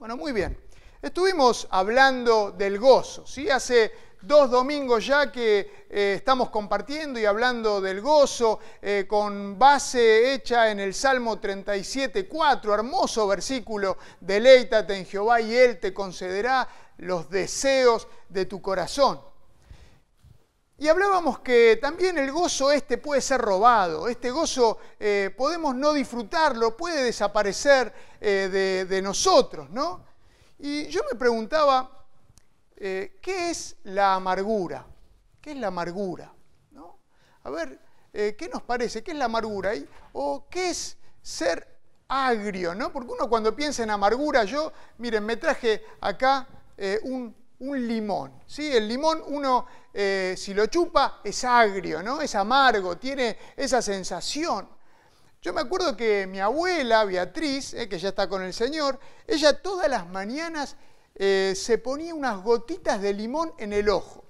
Bueno, 0.00 0.16
muy 0.16 0.32
bien. 0.32 0.58
Estuvimos 1.02 1.68
hablando 1.70 2.52
del 2.52 2.78
gozo, 2.78 3.26
¿sí? 3.26 3.50
Hace 3.50 3.92
dos 4.22 4.50
domingos 4.50 5.04
ya 5.04 5.30
que 5.30 5.84
eh, 5.90 6.14
estamos 6.16 6.48
compartiendo 6.48 7.20
y 7.20 7.26
hablando 7.26 7.82
del 7.82 8.00
gozo 8.00 8.60
eh, 8.80 9.04
con 9.06 9.58
base 9.58 10.32
hecha 10.32 10.70
en 10.70 10.80
el 10.80 10.94
Salmo 10.94 11.38
37, 11.38 12.26
4, 12.26 12.74
hermoso 12.76 13.28
versículo, 13.28 13.98
deleítate 14.18 14.96
en 14.96 15.04
Jehová 15.04 15.38
y 15.42 15.54
Él 15.54 15.78
te 15.78 15.92
concederá 15.92 16.66
los 16.96 17.28
deseos 17.28 18.08
de 18.30 18.46
tu 18.46 18.62
corazón. 18.62 19.20
Y 20.80 20.88
hablábamos 20.88 21.40
que 21.40 21.76
también 21.76 22.16
el 22.16 22.32
gozo 22.32 22.72
este 22.72 22.96
puede 22.96 23.20
ser 23.20 23.38
robado, 23.38 24.08
este 24.08 24.30
gozo 24.30 24.78
eh, 24.98 25.28
podemos 25.36 25.74
no 25.74 25.92
disfrutarlo, 25.92 26.74
puede 26.74 27.04
desaparecer 27.04 27.92
de, 28.18 28.86
de, 28.86 29.02
nosotros, 29.02 29.68
¿no? 29.68 30.02
Y 30.58 30.86
yo 30.86 31.02
me 31.12 31.18
preguntaba, 31.18 32.06
eh, 32.78 33.18
¿qué 33.20 33.50
es 33.50 33.76
la 33.84 34.14
amargura? 34.14 34.86
¿Qué 35.42 35.50
es 35.50 35.58
la 35.58 35.66
amargura? 35.66 36.32
¿No? 36.70 36.98
A 37.42 37.50
ver, 37.50 37.78
eh, 38.14 38.34
¿qué 38.38 38.48
nos 38.48 38.62
parece? 38.62 39.04
¿Qué 39.04 39.10
es 39.10 39.18
la 39.18 39.26
amargura? 39.26 39.72
¿O 40.14 40.46
qué 40.48 40.70
es 40.70 40.96
ser 41.20 41.78
agrio? 42.08 42.74
¿no? 42.74 42.90
Porque 42.90 43.12
uno 43.12 43.28
cuando 43.28 43.54
piensa 43.54 43.82
en 43.82 43.90
amargura, 43.90 44.44
yo, 44.44 44.72
miren, 44.96 45.26
me 45.26 45.36
traje 45.36 45.84
acá 46.00 46.48
un, 47.02 47.36
un 47.60 47.86
limón. 47.86 48.32
¿sí? 48.46 48.70
El 48.72 48.88
limón 48.88 49.22
uno, 49.26 49.66
eh, 49.92 50.34
si 50.36 50.54
lo 50.54 50.66
chupa, 50.66 51.20
es 51.24 51.44
agrio, 51.44 52.02
¿no? 52.02 52.20
es 52.20 52.34
amargo, 52.34 52.96
tiene 52.98 53.36
esa 53.56 53.80
sensación. 53.80 54.68
Yo 55.42 55.52
me 55.52 55.62
acuerdo 55.62 55.96
que 55.96 56.26
mi 56.26 56.40
abuela, 56.40 57.04
Beatriz, 57.04 57.74
eh, 57.74 57.88
que 57.88 57.98
ya 57.98 58.10
está 58.10 58.28
con 58.28 58.42
el 58.42 58.52
Señor, 58.52 58.98
ella 59.26 59.62
todas 59.62 59.88
las 59.88 60.06
mañanas 60.08 60.76
eh, 61.14 61.54
se 61.56 61.78
ponía 61.78 62.14
unas 62.14 62.42
gotitas 62.42 63.00
de 63.00 63.14
limón 63.14 63.52
en 63.58 63.72
el 63.72 63.88
ojo. 63.88 64.24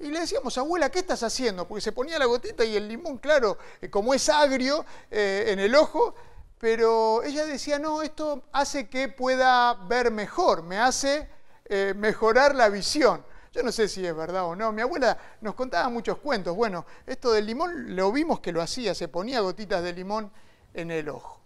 Y 0.00 0.08
le 0.08 0.20
decíamos, 0.20 0.56
abuela, 0.58 0.90
¿qué 0.90 1.00
estás 1.00 1.24
haciendo? 1.24 1.66
Porque 1.66 1.80
se 1.80 1.90
ponía 1.90 2.18
la 2.20 2.26
gotita 2.26 2.64
y 2.64 2.76
el 2.76 2.86
limón, 2.86 3.18
claro, 3.18 3.58
como 3.90 4.14
es 4.14 4.28
agrio 4.28 4.84
en 5.10 5.58
el 5.58 5.74
ojo, 5.74 6.14
pero 6.58 7.24
ella 7.24 7.44
decía, 7.44 7.80
no, 7.80 8.02
esto 8.02 8.44
hace 8.52 8.88
que 8.88 9.08
pueda 9.08 9.74
ver 9.88 10.12
mejor, 10.12 10.62
me 10.62 10.78
hace 10.78 11.28
eh, 11.68 11.94
mejorar 11.96 12.54
la 12.54 12.68
visión. 12.68 13.24
Yo 13.52 13.62
no 13.62 13.72
sé 13.72 13.88
si 13.88 14.06
es 14.06 14.14
verdad 14.14 14.44
o 14.44 14.56
no. 14.56 14.72
Mi 14.72 14.82
abuela 14.82 15.18
nos 15.40 15.54
contaba 15.54 15.88
muchos 15.88 16.18
cuentos. 16.18 16.54
Bueno, 16.54 16.86
esto 17.06 17.32
del 17.32 17.46
limón 17.46 17.96
lo 17.96 18.12
vimos 18.12 18.40
que 18.40 18.52
lo 18.52 18.62
hacía, 18.62 18.94
se 18.94 19.08
ponía 19.08 19.40
gotitas 19.40 19.82
de 19.82 19.92
limón 19.92 20.30
en 20.74 20.90
el 20.90 21.08
ojo. 21.08 21.40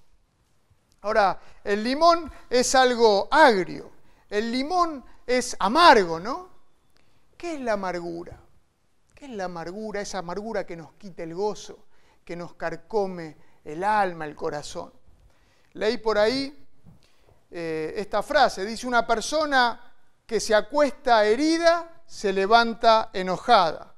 Ahora, 1.03 1.41
el 1.65 1.83
limón 1.83 2.31
es 2.49 2.75
algo 2.75 3.27
agrio, 3.31 3.91
el 4.31 4.53
limón 4.53 5.05
es 5.27 5.57
amargo, 5.59 6.21
¿no? 6.21 6.49
¿Qué 7.37 7.55
es 7.55 7.61
la 7.61 7.73
amargura? 7.73 8.39
¿Qué 9.15 9.25
es 9.25 9.33
la 9.33 9.45
amargura? 9.47 10.01
Esa 10.01 10.19
amargura 10.19 10.65
que 10.65 10.77
nos 10.77 10.93
quita 10.95 11.25
el 11.25 11.35
gozo, 11.35 11.87
que 12.25 12.37
nos 12.37 12.55
carcome 12.55 13.37
el 13.65 13.83
alma, 13.83 14.27
el 14.27 14.37
corazón. 14.37 14.93
Leí 15.73 15.99
por 15.99 16.19
ahí 16.19 16.67
eh, 17.51 17.95
esta 17.97 18.23
frase, 18.23 18.65
dice 18.65 18.87
una 18.87 19.05
persona 19.05 19.92
que 20.33 20.41
se 20.41 20.55
acuesta 20.55 21.27
herida, 21.27 22.01
se 22.07 22.33
levanta 22.33 23.11
enojada. 23.13 23.95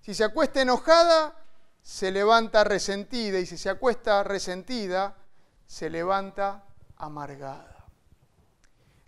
Si 0.00 0.14
se 0.14 0.24
acuesta 0.24 0.62
enojada, 0.62 1.36
se 1.82 2.10
levanta 2.10 2.64
resentida. 2.64 3.38
Y 3.38 3.44
si 3.44 3.58
se 3.58 3.68
acuesta 3.68 4.24
resentida, 4.24 5.14
se 5.66 5.90
levanta 5.90 6.64
amargada. 6.96 7.84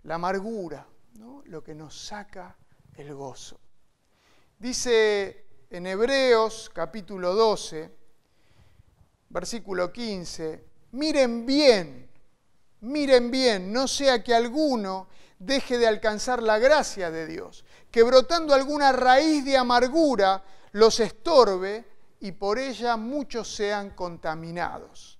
La 0.03 0.15
amargura, 0.15 0.85
¿no? 1.15 1.41
lo 1.45 1.63
que 1.63 1.73
nos 1.73 1.99
saca 1.99 2.55
el 2.93 3.11
gozo. 3.15 3.59
Dice 4.59 5.47
en 5.71 5.87
Hebreos 5.87 6.69
capítulo 6.71 7.33
12, 7.33 7.91
versículo 9.29 9.91
15, 9.91 10.63
miren 10.91 11.43
bien, 11.43 12.07
miren 12.81 13.31
bien, 13.31 13.73
no 13.73 13.87
sea 13.87 14.23
que 14.23 14.35
alguno 14.35 15.07
deje 15.39 15.77
de 15.77 15.87
alcanzar 15.87 16.41
la 16.41 16.59
gracia 16.59 17.11
de 17.11 17.27
Dios, 17.27 17.65
que 17.91 18.03
brotando 18.03 18.53
alguna 18.53 18.91
raíz 18.91 19.45
de 19.45 19.57
amargura 19.57 20.43
los 20.71 20.99
estorbe 20.99 21.85
y 22.19 22.31
por 22.31 22.59
ella 22.59 22.97
muchos 22.97 23.53
sean 23.53 23.91
contaminados. 23.91 25.19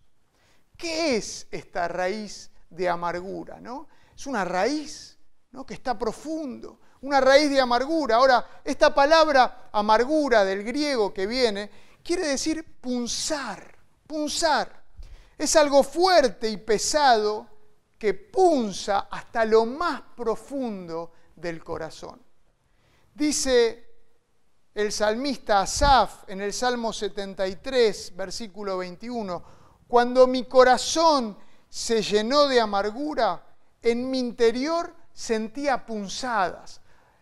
¿Qué 0.75 1.15
es 1.15 1.47
esta 1.51 1.87
raíz 1.87 2.51
de 2.69 2.89
amargura? 2.89 3.59
¿no? 3.59 3.87
Es 4.15 4.27
una 4.27 4.45
raíz 4.45 5.17
¿no? 5.51 5.65
que 5.65 5.73
está 5.73 5.97
profundo, 5.97 6.79
una 7.01 7.21
raíz 7.21 7.49
de 7.49 7.59
amargura. 7.59 8.15
Ahora, 8.15 8.61
esta 8.63 8.93
palabra 8.93 9.69
amargura 9.71 10.43
del 10.45 10.63
griego 10.63 11.13
que 11.13 11.27
viene 11.27 11.69
quiere 12.03 12.27
decir 12.27 12.63
punzar, 12.79 13.75
punzar. 14.05 14.83
Es 15.37 15.55
algo 15.55 15.83
fuerte 15.83 16.49
y 16.49 16.57
pesado 16.57 17.56
que 17.97 18.13
punza 18.13 19.07
hasta 19.09 19.43
lo 19.45 19.65
más 19.65 20.01
profundo 20.15 21.11
del 21.35 21.63
corazón. 21.63 22.21
Dice 23.13 23.87
el 24.73 24.91
salmista 24.91 25.61
Asaf 25.61 26.29
en 26.29 26.41
el 26.41 26.53
Salmo 26.53 26.93
73, 26.93 28.15
versículo 28.15 28.77
21, 28.77 29.43
cuando 29.87 30.27
mi 30.27 30.43
corazón 30.43 31.35
se 31.67 32.01
llenó 32.01 32.47
de 32.47 32.61
amargura, 32.61 33.43
en 33.81 34.09
mi 34.09 34.19
interior 34.19 34.93
sentía 35.11 35.85
punzadas, 35.85 36.81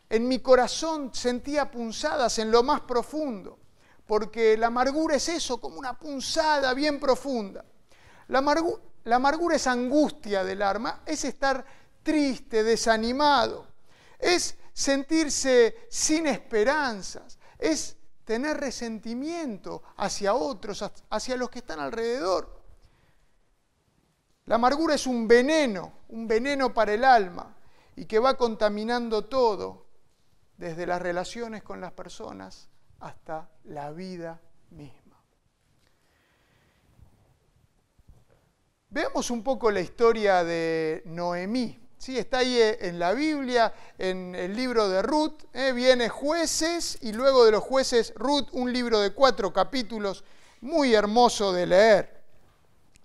en 0.09 0.27
mi 0.27 0.39
corazón 0.39 1.13
sentía 1.13 1.71
punzadas 1.71 2.39
en 2.39 2.51
lo 2.51 2.61
más 2.61 2.81
profundo, 2.81 3.57
porque 4.05 4.57
la 4.57 4.67
amargura 4.67 5.15
es 5.15 5.29
eso, 5.29 5.61
como 5.61 5.79
una 5.79 5.97
punzada 5.97 6.73
bien 6.73 6.99
profunda. 6.99 7.63
La 8.27 8.39
la 9.05 9.17
amargura 9.17 9.55
es 9.55 9.67
angustia 9.67 10.43
del 10.43 10.61
alma, 10.61 11.01
es 11.05 11.23
estar 11.25 11.65
triste, 12.03 12.63
desanimado, 12.63 13.67
es 14.19 14.57
sentirse 14.73 15.87
sin 15.89 16.27
esperanzas, 16.27 17.39
es 17.57 17.97
tener 18.23 18.57
resentimiento 18.57 19.83
hacia 19.97 20.33
otros, 20.33 20.83
hacia 21.09 21.37
los 21.37 21.49
que 21.49 21.59
están 21.59 21.79
alrededor. 21.79 22.61
La 24.45 24.55
amargura 24.55 24.95
es 24.95 25.07
un 25.07 25.27
veneno, 25.27 25.93
un 26.09 26.27
veneno 26.27 26.73
para 26.73 26.93
el 26.93 27.03
alma 27.03 27.55
y 27.95 28.05
que 28.05 28.19
va 28.19 28.37
contaminando 28.37 29.25
todo, 29.25 29.85
desde 30.57 30.87
las 30.87 31.01
relaciones 31.01 31.63
con 31.63 31.79
las 31.81 31.91
personas 31.91 32.69
hasta 32.99 33.49
la 33.65 33.91
vida 33.91 34.41
misma. 34.71 35.04
Veamos 38.95 39.29
un 39.29 39.43
poco 39.43 39.71
la 39.71 39.81
historia 39.81 40.45
de 40.45 41.01
Noemí. 41.03 41.77
¿sí? 41.97 42.17
Está 42.17 42.37
ahí 42.37 42.55
eh, 42.57 42.77
en 42.79 42.97
la 42.97 43.11
Biblia, 43.11 43.73
en 43.97 44.33
el 44.33 44.55
libro 44.55 44.87
de 44.87 45.01
Ruth. 45.01 45.43
¿eh? 45.51 45.73
Viene 45.73 46.07
jueces 46.07 46.99
y 47.01 47.11
luego 47.11 47.43
de 47.43 47.51
los 47.51 47.61
jueces 47.61 48.13
Ruth, 48.15 48.47
un 48.53 48.71
libro 48.71 49.01
de 49.01 49.11
cuatro 49.11 49.51
capítulos 49.51 50.23
muy 50.61 50.93
hermoso 50.93 51.51
de 51.51 51.65
leer. 51.65 52.23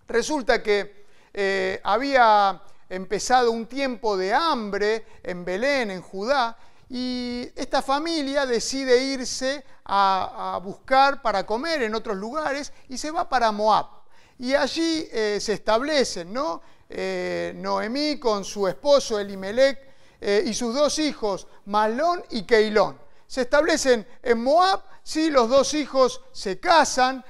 Resulta 0.06 0.62
que 0.62 1.06
eh, 1.34 1.80
había 1.82 2.62
empezado 2.88 3.50
un 3.50 3.66
tiempo 3.66 4.16
de 4.16 4.32
hambre 4.32 5.04
en 5.24 5.44
Belén, 5.44 5.90
en 5.90 6.02
Judá, 6.02 6.56
y 6.88 7.48
esta 7.56 7.82
familia 7.82 8.46
decide 8.46 8.96
irse 9.02 9.64
a, 9.86 10.54
a 10.54 10.58
buscar 10.58 11.20
para 11.20 11.44
comer 11.44 11.82
en 11.82 11.96
otros 11.96 12.16
lugares 12.16 12.72
y 12.88 12.96
se 12.96 13.10
va 13.10 13.28
para 13.28 13.50
Moab. 13.50 13.99
Y 14.40 14.54
allí 14.54 15.06
eh, 15.12 15.38
se 15.38 15.52
establecen, 15.52 16.32
¿no? 16.32 16.62
Eh, 16.88 17.52
Noemí 17.56 18.18
con 18.18 18.42
su 18.42 18.66
esposo 18.66 19.18
Elimelech 19.18 19.78
eh, 20.18 20.42
y 20.46 20.54
sus 20.54 20.74
dos 20.74 20.98
hijos, 20.98 21.46
Malón 21.66 22.24
y 22.30 22.44
Keilón. 22.44 22.98
Se 23.26 23.42
establecen 23.42 24.06
en 24.22 24.42
Moab, 24.42 24.82
sí, 25.02 25.28
los 25.28 25.50
dos 25.50 25.74
hijos 25.74 26.22
se 26.32 26.58
casan 26.58 27.22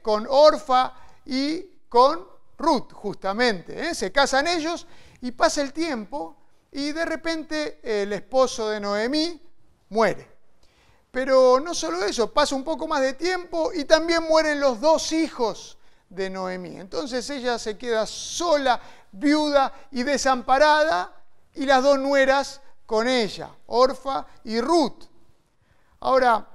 con 0.00 0.26
Orfa 0.30 0.94
y 1.26 1.62
con 1.88 2.26
Ruth, 2.56 2.92
justamente. 2.92 3.94
Se 3.94 4.10
casan 4.10 4.46
ellos 4.46 4.86
y 5.20 5.32
pasa 5.32 5.60
el 5.60 5.72
tiempo 5.72 6.36
y 6.72 6.92
de 6.92 7.04
repente 7.04 7.80
el 7.82 8.12
esposo 8.14 8.70
de 8.70 8.80
Noemí 8.80 9.42
muere. 9.90 10.26
Pero 11.10 11.60
no 11.60 11.74
solo 11.74 12.02
eso, 12.02 12.32
pasa 12.32 12.54
un 12.54 12.64
poco 12.64 12.88
más 12.88 13.02
de 13.02 13.12
tiempo 13.12 13.72
y 13.74 13.84
también 13.84 14.22
mueren 14.22 14.58
los 14.58 14.80
dos 14.80 15.12
hijos 15.12 15.76
de 16.08 16.30
Noemí. 16.30 16.78
Entonces 16.78 17.28
ella 17.30 17.58
se 17.58 17.76
queda 17.76 18.06
sola, 18.06 18.80
viuda 19.12 19.72
y 19.90 20.02
desamparada, 20.02 21.12
y 21.54 21.64
las 21.64 21.82
dos 21.82 21.98
nueras 21.98 22.60
con 22.84 23.08
ella, 23.08 23.50
Orfa 23.66 24.26
y 24.44 24.60
Ruth. 24.60 25.04
Ahora, 26.00 26.46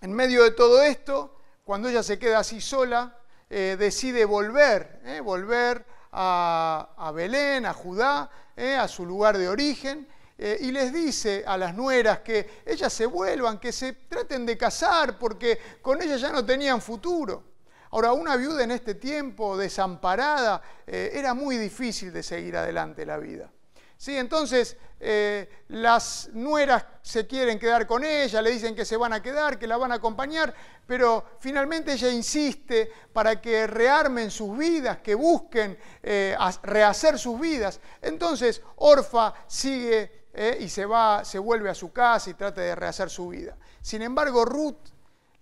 en 0.00 0.12
medio 0.12 0.44
de 0.44 0.52
todo 0.52 0.82
esto, 0.82 1.38
cuando 1.64 1.88
ella 1.88 2.02
se 2.02 2.18
queda 2.18 2.38
así 2.38 2.60
sola, 2.60 3.18
eh, 3.50 3.76
decide 3.78 4.24
volver, 4.24 5.00
eh, 5.04 5.20
volver 5.20 5.84
a, 6.12 7.12
Belén, 7.14 7.66
a 7.66 7.74
Judá, 7.74 8.30
eh, 8.56 8.74
a 8.74 8.86
su 8.88 9.04
lugar 9.04 9.36
de 9.36 9.48
origen, 9.48 10.08
y 10.36 10.72
les 10.72 10.92
dice 10.92 11.44
a 11.46 11.56
las 11.56 11.76
nueras 11.76 12.18
que 12.18 12.62
ellas 12.66 12.92
se 12.92 13.06
vuelvan, 13.06 13.60
que 13.60 13.70
se 13.70 13.92
traten 13.92 14.44
de 14.44 14.58
casar, 14.58 15.16
porque 15.16 15.60
con 15.80 16.02
ellas 16.02 16.20
ya 16.20 16.32
no 16.32 16.44
tenían 16.44 16.82
futuro. 16.82 17.53
Ahora, 17.94 18.12
una 18.12 18.34
viuda 18.34 18.64
en 18.64 18.72
este 18.72 18.96
tiempo, 18.96 19.56
desamparada, 19.56 20.60
eh, 20.84 21.12
era 21.14 21.32
muy 21.32 21.56
difícil 21.56 22.12
de 22.12 22.24
seguir 22.24 22.56
adelante 22.56 23.06
la 23.06 23.18
vida. 23.18 23.48
¿Sí? 23.96 24.16
Entonces, 24.16 24.76
eh, 24.98 25.62
las 25.68 26.28
nueras 26.32 26.84
se 27.02 27.24
quieren 27.28 27.56
quedar 27.56 27.86
con 27.86 28.02
ella, 28.02 28.42
le 28.42 28.50
dicen 28.50 28.74
que 28.74 28.84
se 28.84 28.96
van 28.96 29.12
a 29.12 29.22
quedar, 29.22 29.60
que 29.60 29.68
la 29.68 29.76
van 29.76 29.92
a 29.92 29.94
acompañar, 29.94 30.52
pero 30.84 31.24
finalmente 31.38 31.92
ella 31.92 32.10
insiste 32.10 32.90
para 33.12 33.40
que 33.40 33.68
rearmen 33.68 34.28
sus 34.32 34.58
vidas, 34.58 34.98
que 34.98 35.14
busquen 35.14 35.78
eh, 36.02 36.36
rehacer 36.64 37.16
sus 37.16 37.38
vidas. 37.38 37.78
Entonces, 38.02 38.60
Orfa 38.74 39.34
sigue 39.46 40.24
y 40.58 40.68
se 40.68 40.84
va, 40.84 41.24
se 41.24 41.38
vuelve 41.38 41.70
a 41.70 41.74
su 41.74 41.92
casa 41.92 42.28
y 42.28 42.34
trata 42.34 42.60
de 42.60 42.74
rehacer 42.74 43.08
su 43.08 43.28
vida. 43.28 43.56
Sin 43.80 44.02
embargo, 44.02 44.44
Ruth 44.44 44.93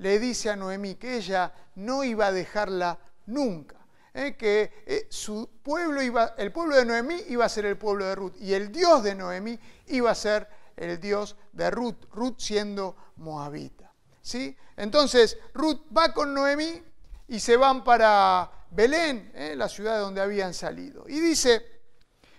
le 0.02 0.19
dice 0.19 0.50
a 0.50 0.56
Noemí 0.56 0.96
que 0.96 1.16
ella 1.16 1.52
no 1.76 2.02
iba 2.02 2.26
a 2.26 2.32
dejarla 2.32 2.99
nunca, 3.26 3.76
¿eh? 4.12 4.37
que 4.37 4.82
eh, 4.84 5.06
su 5.08 5.49
pueblo 5.62 6.02
iba, 6.02 6.34
el 6.38 6.50
pueblo 6.50 6.75
de 6.75 6.84
Noemí 6.84 7.22
iba 7.28 7.44
a 7.44 7.49
ser 7.49 7.66
el 7.66 7.78
pueblo 7.78 8.06
de 8.06 8.16
Ruth 8.16 8.34
y 8.40 8.52
el 8.52 8.72
Dios 8.72 9.04
de 9.04 9.14
Noemí 9.14 9.56
iba 9.87 10.10
a 10.10 10.14
ser 10.16 10.49
el 10.76 11.00
Dios 11.00 11.37
de 11.52 11.70
Ruth, 11.70 12.06
Ruth 12.12 12.38
siendo 12.38 12.96
moabita. 13.16 13.93
¿sí? 14.20 14.56
Entonces 14.76 15.38
Ruth 15.54 15.82
va 15.96 16.12
con 16.12 16.34
Noemí 16.34 16.82
y 17.28 17.38
se 17.38 17.56
van 17.56 17.84
para 17.84 18.50
Belén, 18.72 19.31
¿eh? 19.37 19.54
la 19.56 19.69
ciudad 19.69 19.94
de 19.94 20.00
donde 20.00 20.20
habían 20.20 20.52
salido. 20.52 21.04
Y 21.06 21.20
dice 21.20 21.64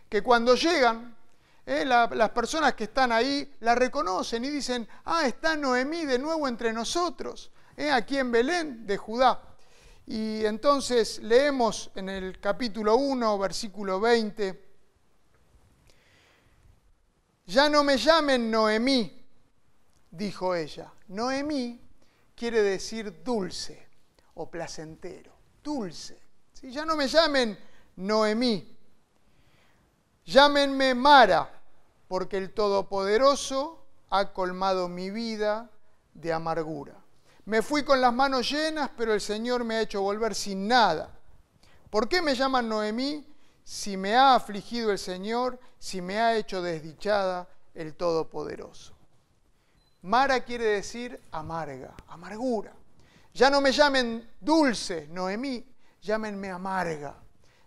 que 0.09 0.21
cuando 0.21 0.55
llegan, 0.55 1.15
las 1.65 2.29
personas 2.31 2.73
que 2.73 2.85
están 2.85 3.13
ahí 3.13 3.55
la 3.61 3.73
reconocen 3.73 4.43
y 4.43 4.49
dicen, 4.49 4.85
ah, 5.05 5.25
está 5.25 5.55
Noemí 5.55 6.05
de 6.05 6.19
nuevo 6.19 6.45
entre 6.49 6.73
nosotros. 6.73 7.52
¿Eh? 7.77 7.91
aquí 7.91 8.17
en 8.17 8.31
Belén 8.31 8.85
de 8.85 8.97
Judá. 8.97 9.41
Y 10.05 10.45
entonces 10.45 11.19
leemos 11.19 11.89
en 11.95 12.09
el 12.09 12.39
capítulo 12.39 12.97
1, 12.97 13.37
versículo 13.39 13.99
20, 13.99 14.73
ya 17.45 17.69
no 17.69 17.83
me 17.83 17.97
llamen 17.97 18.49
Noemí, 18.49 19.25
dijo 20.11 20.55
ella. 20.55 20.91
Noemí 21.07 21.79
quiere 22.35 22.61
decir 22.61 23.23
dulce 23.23 23.89
o 24.35 24.49
placentero, 24.49 25.31
dulce. 25.63 26.21
Ya 26.63 26.85
no 26.85 26.95
me 26.95 27.07
llamen 27.07 27.57
Noemí, 27.97 28.77
llámenme 30.25 30.95
Mara, 30.95 31.61
porque 32.07 32.37
el 32.37 32.53
Todopoderoso 32.53 33.85
ha 34.09 34.31
colmado 34.31 34.87
mi 34.87 35.09
vida 35.09 35.69
de 36.13 36.31
amargura. 36.31 37.02
Me 37.45 37.61
fui 37.61 37.83
con 37.83 37.99
las 37.99 38.13
manos 38.13 38.49
llenas, 38.49 38.89
pero 38.95 39.13
el 39.13 39.19
Señor 39.19 39.65
me 39.65 39.75
ha 39.75 39.81
hecho 39.81 40.01
volver 40.01 40.33
sin 40.33 40.67
nada. 40.67 41.13
¿Por 41.89 42.07
qué 42.07 42.21
me 42.21 42.35
llaman 42.35 42.69
Noemí 42.69 43.27
si 43.63 43.97
me 43.97 44.15
ha 44.15 44.35
afligido 44.35 44.91
el 44.91 44.97
Señor, 44.97 45.59
si 45.77 46.01
me 46.01 46.19
ha 46.19 46.37
hecho 46.37 46.61
desdichada 46.61 47.49
el 47.73 47.95
Todopoderoso? 47.95 48.95
Mara 50.03 50.43
quiere 50.45 50.65
decir 50.65 51.19
amarga, 51.31 51.93
amargura. 52.07 52.73
Ya 53.33 53.49
no 53.49 53.59
me 53.59 53.73
llamen 53.73 54.29
dulce, 54.39 55.07
Noemí, 55.09 55.65
llámenme 56.01 56.49
amarga, 56.49 57.15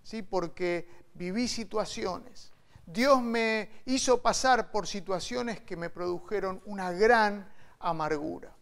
¿sí? 0.03 0.23
porque 0.23 0.89
viví 1.13 1.49
situaciones. 1.49 2.51
Dios 2.87 3.21
me 3.21 3.83
hizo 3.85 4.23
pasar 4.23 4.71
por 4.71 4.87
situaciones 4.87 5.61
que 5.61 5.77
me 5.77 5.91
produjeron 5.91 6.63
una 6.65 6.93
gran 6.93 7.53
amargura. 7.79 8.56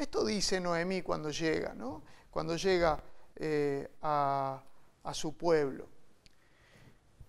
Esto 0.00 0.24
dice 0.24 0.58
Noemí 0.58 1.02
cuando 1.02 1.28
llega, 1.28 1.74
¿no? 1.74 2.02
cuando 2.30 2.56
llega 2.56 2.98
eh, 3.36 3.86
a, 4.00 4.62
a 5.04 5.14
su 5.14 5.36
pueblo. 5.36 5.86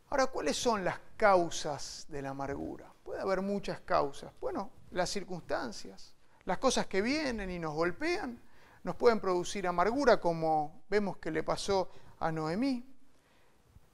Ahora, 0.09 0.27
¿cuáles 0.27 0.55
son 0.55 0.85
las 0.85 0.97
causas 1.17 2.05
de 2.07 2.21
la 2.21 2.29
amargura? 2.29 2.89
Puede 3.03 3.19
haber 3.19 3.41
muchas 3.41 3.81
causas. 3.81 4.31
Bueno, 4.39 4.71
las 4.91 5.09
circunstancias, 5.09 6.13
las 6.45 6.59
cosas 6.59 6.87
que 6.87 7.01
vienen 7.01 7.51
y 7.51 7.59
nos 7.59 7.73
golpean, 7.73 8.41
nos 8.83 8.95
pueden 8.95 9.19
producir 9.19 9.67
amargura, 9.67 10.21
como 10.21 10.83
vemos 10.89 11.17
que 11.17 11.29
le 11.29 11.43
pasó 11.43 11.91
a 12.21 12.31
Noemí. 12.31 12.85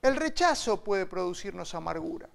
El 0.04 0.16
rechazo 0.16 0.84
puede 0.84 1.08
producirnos 1.08 1.74
amargura. 1.74 2.30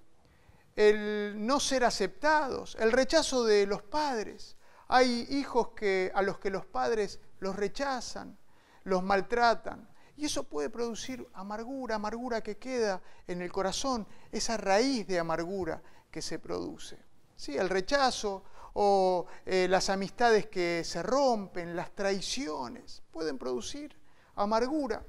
El 0.74 1.36
no 1.46 1.60
ser 1.60 1.84
aceptados, 1.84 2.76
el 2.80 2.90
rechazo 2.90 3.44
de 3.44 3.64
los 3.64 3.82
padres, 3.82 4.56
hay 4.94 5.26
hijos 5.30 5.68
que, 5.68 6.12
a 6.14 6.20
los 6.20 6.38
que 6.38 6.50
los 6.50 6.66
padres 6.66 7.18
los 7.40 7.56
rechazan, 7.56 8.36
los 8.84 9.02
maltratan. 9.02 9.88
Y 10.18 10.26
eso 10.26 10.44
puede 10.44 10.68
producir 10.68 11.26
amargura, 11.32 11.94
amargura 11.94 12.42
que 12.42 12.58
queda 12.58 13.00
en 13.26 13.40
el 13.40 13.50
corazón, 13.50 14.06
esa 14.30 14.58
raíz 14.58 15.06
de 15.06 15.18
amargura 15.18 15.82
que 16.10 16.20
se 16.20 16.38
produce. 16.38 16.98
¿Sí? 17.34 17.56
El 17.56 17.70
rechazo 17.70 18.44
o 18.74 19.24
eh, 19.46 19.66
las 19.66 19.88
amistades 19.88 20.48
que 20.48 20.82
se 20.84 21.02
rompen, 21.02 21.74
las 21.74 21.94
traiciones, 21.94 23.02
pueden 23.10 23.38
producir 23.38 23.96
amargura. 24.34 25.02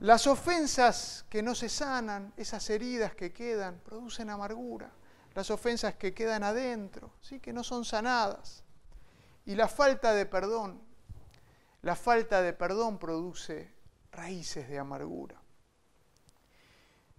Las 0.00 0.26
ofensas 0.26 1.24
que 1.30 1.42
no 1.42 1.54
se 1.54 1.70
sanan, 1.70 2.34
esas 2.36 2.68
heridas 2.68 3.14
que 3.14 3.32
quedan, 3.32 3.80
producen 3.80 4.28
amargura 4.28 4.92
las 5.34 5.50
ofensas 5.50 5.94
que 5.94 6.12
quedan 6.12 6.42
adentro, 6.42 7.12
¿sí? 7.20 7.40
que 7.40 7.52
no 7.52 7.62
son 7.64 7.84
sanadas. 7.84 8.64
Y 9.46 9.54
la 9.54 9.68
falta 9.68 10.12
de 10.12 10.26
perdón, 10.26 10.80
la 11.82 11.96
falta 11.96 12.42
de 12.42 12.52
perdón 12.52 12.98
produce 12.98 13.72
raíces 14.12 14.68
de 14.68 14.78
amargura. 14.78 15.40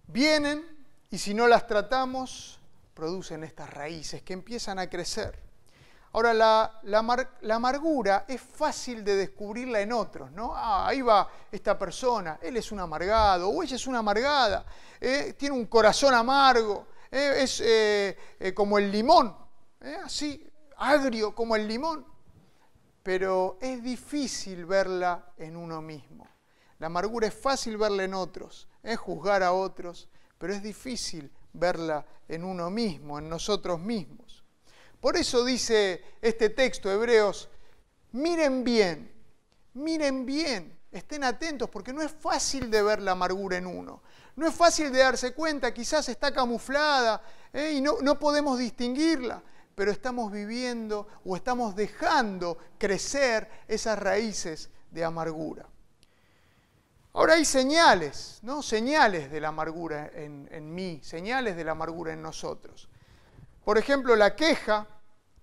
Vienen 0.06 0.64
y 1.10 1.18
si 1.18 1.34
no 1.34 1.46
las 1.46 1.66
tratamos, 1.66 2.60
producen 2.94 3.44
estas 3.44 3.70
raíces 3.70 4.22
que 4.22 4.32
empiezan 4.32 4.78
a 4.78 4.88
crecer. 4.88 5.38
Ahora, 6.14 6.34
la, 6.34 6.80
la, 6.82 7.54
amargura 7.54 8.26
es 8.28 8.40
fácil 8.40 9.02
de 9.02 9.16
descubrirla 9.16 9.80
en 9.80 9.92
otros, 9.92 10.30
¿no? 10.32 10.52
Ah, 10.54 10.86
ahí 10.86 11.00
va 11.00 11.26
esta 11.50 11.78
persona, 11.78 12.38
él 12.42 12.58
es 12.58 12.70
un 12.70 12.80
amargado 12.80 13.48
o 13.48 13.62
ella 13.62 13.76
es 13.76 13.86
una 13.86 14.00
amargada, 14.00 14.66
¿eh? 15.00 15.34
tiene 15.38 15.54
un 15.54 15.64
corazón 15.64 16.12
amargo, 16.12 16.86
eh, 17.12 17.42
es 17.42 17.60
eh, 17.60 18.16
eh, 18.40 18.54
como 18.54 18.78
el 18.78 18.90
limón, 18.90 19.36
así, 20.02 20.50
agrio 20.78 21.34
como 21.34 21.54
el 21.54 21.68
limón, 21.68 22.06
pero 23.02 23.58
es 23.60 23.82
difícil 23.82 24.64
verla 24.64 25.32
en 25.36 25.56
uno 25.56 25.82
mismo. 25.82 26.26
La 26.78 26.86
amargura 26.86 27.26
es 27.26 27.34
fácil 27.34 27.76
verla 27.76 28.04
en 28.04 28.14
otros, 28.14 28.66
es 28.82 28.98
juzgar 28.98 29.42
a 29.42 29.52
otros, 29.52 30.08
pero 30.38 30.54
es 30.54 30.62
difícil 30.62 31.30
verla 31.52 32.06
en 32.28 32.44
uno 32.44 32.70
mismo, 32.70 33.18
en 33.18 33.28
nosotros 33.28 33.78
mismos. 33.78 34.42
Por 34.98 35.16
eso 35.16 35.44
dice 35.44 36.02
este 36.22 36.48
texto, 36.48 36.90
Hebreos, 36.90 37.50
miren 38.12 38.64
bien, 38.64 39.12
miren 39.74 40.24
bien, 40.24 40.78
estén 40.90 41.24
atentos, 41.24 41.68
porque 41.68 41.92
no 41.92 42.00
es 42.00 42.10
fácil 42.10 42.70
de 42.70 42.82
ver 42.82 43.02
la 43.02 43.12
amargura 43.12 43.58
en 43.58 43.66
uno. 43.66 44.02
No 44.36 44.48
es 44.48 44.54
fácil 44.54 44.92
de 44.92 45.00
darse 45.00 45.34
cuenta, 45.34 45.74
quizás 45.74 46.08
está 46.08 46.32
camuflada 46.32 47.22
¿eh? 47.52 47.72
y 47.76 47.80
no, 47.80 47.96
no 48.00 48.18
podemos 48.18 48.58
distinguirla, 48.58 49.42
pero 49.74 49.90
estamos 49.90 50.32
viviendo 50.32 51.06
o 51.24 51.36
estamos 51.36 51.76
dejando 51.76 52.58
crecer 52.78 53.48
esas 53.68 53.98
raíces 53.98 54.70
de 54.90 55.04
amargura. 55.04 55.66
Ahora 57.14 57.34
hay 57.34 57.44
señales, 57.44 58.38
¿no? 58.42 58.62
Señales 58.62 59.30
de 59.30 59.40
la 59.40 59.48
amargura 59.48 60.10
en, 60.14 60.48
en, 60.50 60.74
mí, 60.74 61.00
señales 61.02 61.56
de 61.56 61.64
la 61.64 61.72
amargura 61.72 62.14
en 62.14 62.22
nosotros. 62.22 62.88
Por 63.64 63.76
ejemplo, 63.76 64.16
la 64.16 64.34
queja 64.34 64.86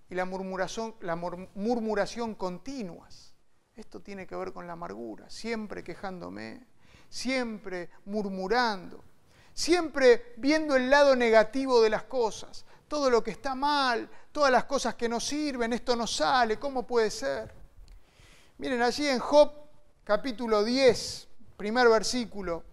y 0.10 0.16
la 0.16 0.26
murmuración, 0.26 0.96
la 1.02 1.16
murmuración 1.16 2.34
continuas. 2.34 3.36
Esto 3.76 4.02
tiene 4.02 4.26
que 4.26 4.36
ver 4.36 4.52
con 4.52 4.66
la 4.66 4.74
amargura, 4.74 5.30
siempre 5.30 5.84
quejándome, 5.84 6.66
siempre 7.10 7.90
murmurando, 8.06 9.04
siempre 9.54 10.34
viendo 10.38 10.76
el 10.76 10.90
lado 10.90 11.16
negativo 11.16 11.82
de 11.82 11.90
las 11.90 12.04
cosas, 12.04 12.66
todo 12.88 13.10
lo 13.10 13.24
que 13.24 13.32
está 13.32 13.56
mal, 13.56 14.10
todas 14.32 14.52
las 14.52 14.66
cosas 14.66 14.96
que 14.96 15.10
no 15.10 15.20
sirven, 15.20 15.74
esto 15.74 15.96
no 15.96 16.08
sale, 16.08 16.58
¿cómo 16.58 16.86
puede 16.86 17.12
ser? 17.12 17.54
Miren, 18.58 18.82
allí 18.82 19.08
en 19.08 19.20
Job 19.20 19.52
capítulo 20.04 20.64
10, 20.64 21.28
primer 21.58 21.90
versículo, 21.90 22.64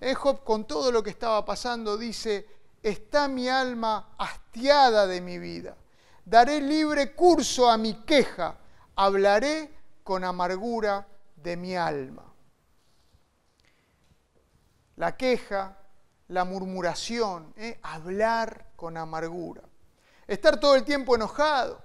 en 0.00 0.14
Job 0.14 0.42
con 0.42 0.66
todo 0.66 0.90
lo 0.90 1.02
que 1.02 1.10
estaba 1.10 1.44
pasando 1.44 1.96
dice, 1.96 2.46
está 2.82 3.28
mi 3.28 3.48
alma 3.48 4.14
hastiada 4.18 5.06
de 5.06 5.20
mi 5.20 5.38
vida, 5.38 5.76
daré 6.24 6.60
libre 6.60 7.14
curso 7.14 7.70
a 7.70 7.76
mi 7.76 7.94
queja, 8.04 8.56
hablaré 8.96 9.70
con 10.02 10.24
amargura 10.24 11.06
de 11.36 11.56
mi 11.56 11.76
alma. 11.76 12.31
La 15.02 15.16
queja, 15.16 15.76
la 16.28 16.44
murmuración, 16.44 17.52
¿eh? 17.56 17.80
hablar 17.82 18.68
con 18.76 18.96
amargura. 18.96 19.62
Estar 20.28 20.60
todo 20.60 20.76
el 20.76 20.84
tiempo 20.84 21.16
enojado, 21.16 21.82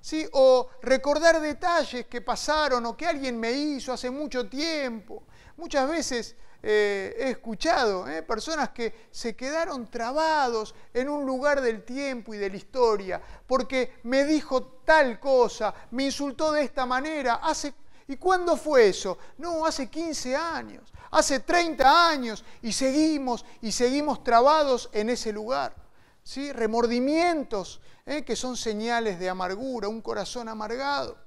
¿sí? 0.00 0.24
o 0.34 0.68
recordar 0.80 1.40
detalles 1.40 2.06
que 2.06 2.20
pasaron 2.20 2.86
o 2.86 2.96
que 2.96 3.08
alguien 3.08 3.40
me 3.40 3.50
hizo 3.50 3.92
hace 3.92 4.08
mucho 4.08 4.48
tiempo. 4.48 5.24
Muchas 5.56 5.88
veces 5.88 6.36
eh, 6.62 7.12
he 7.18 7.30
escuchado 7.30 8.06
¿eh? 8.06 8.22
personas 8.22 8.68
que 8.68 9.08
se 9.10 9.34
quedaron 9.34 9.90
trabados 9.90 10.72
en 10.94 11.08
un 11.08 11.26
lugar 11.26 11.60
del 11.62 11.82
tiempo 11.82 12.34
y 12.34 12.38
de 12.38 12.50
la 12.50 12.56
historia 12.56 13.20
porque 13.48 13.94
me 14.04 14.24
dijo 14.24 14.62
tal 14.84 15.18
cosa, 15.18 15.74
me 15.90 16.04
insultó 16.04 16.52
de 16.52 16.62
esta 16.62 16.86
manera. 16.86 17.40
Hace, 17.42 17.74
¿Y 18.10 18.16
cuándo 18.16 18.56
fue 18.56 18.88
eso? 18.88 19.18
No, 19.38 19.64
hace 19.64 19.88
15 19.88 20.34
años, 20.34 20.92
hace 21.10 21.40
30 21.40 22.08
años 22.08 22.44
y 22.62 22.72
seguimos 22.72 23.44
y 23.60 23.72
seguimos 23.72 24.22
trabados 24.22 24.90
en 24.92 25.10
ese 25.10 25.32
lugar. 25.32 25.74
¿sí? 26.22 26.52
Remordimientos 26.52 27.80
¿eh? 28.06 28.24
que 28.24 28.36
son 28.36 28.56
señales 28.56 29.18
de 29.18 29.28
amargura, 29.28 29.88
un 29.88 30.00
corazón 30.00 30.48
amargado. 30.48 31.18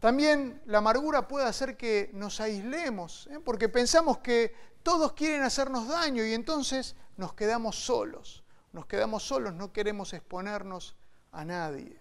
También 0.00 0.62
la 0.64 0.78
amargura 0.78 1.28
puede 1.28 1.46
hacer 1.46 1.76
que 1.76 2.10
nos 2.14 2.40
aislemos, 2.40 3.28
¿eh? 3.30 3.38
porque 3.44 3.68
pensamos 3.68 4.18
que 4.18 4.54
todos 4.82 5.12
quieren 5.12 5.42
hacernos 5.42 5.88
daño 5.88 6.24
y 6.24 6.32
entonces 6.32 6.96
nos 7.16 7.34
quedamos 7.34 7.76
solos. 7.76 8.42
Nos 8.72 8.86
quedamos 8.86 9.24
solos, 9.24 9.52
no 9.52 9.72
queremos 9.72 10.12
exponernos 10.12 10.96
a 11.32 11.44
nadie. 11.44 11.99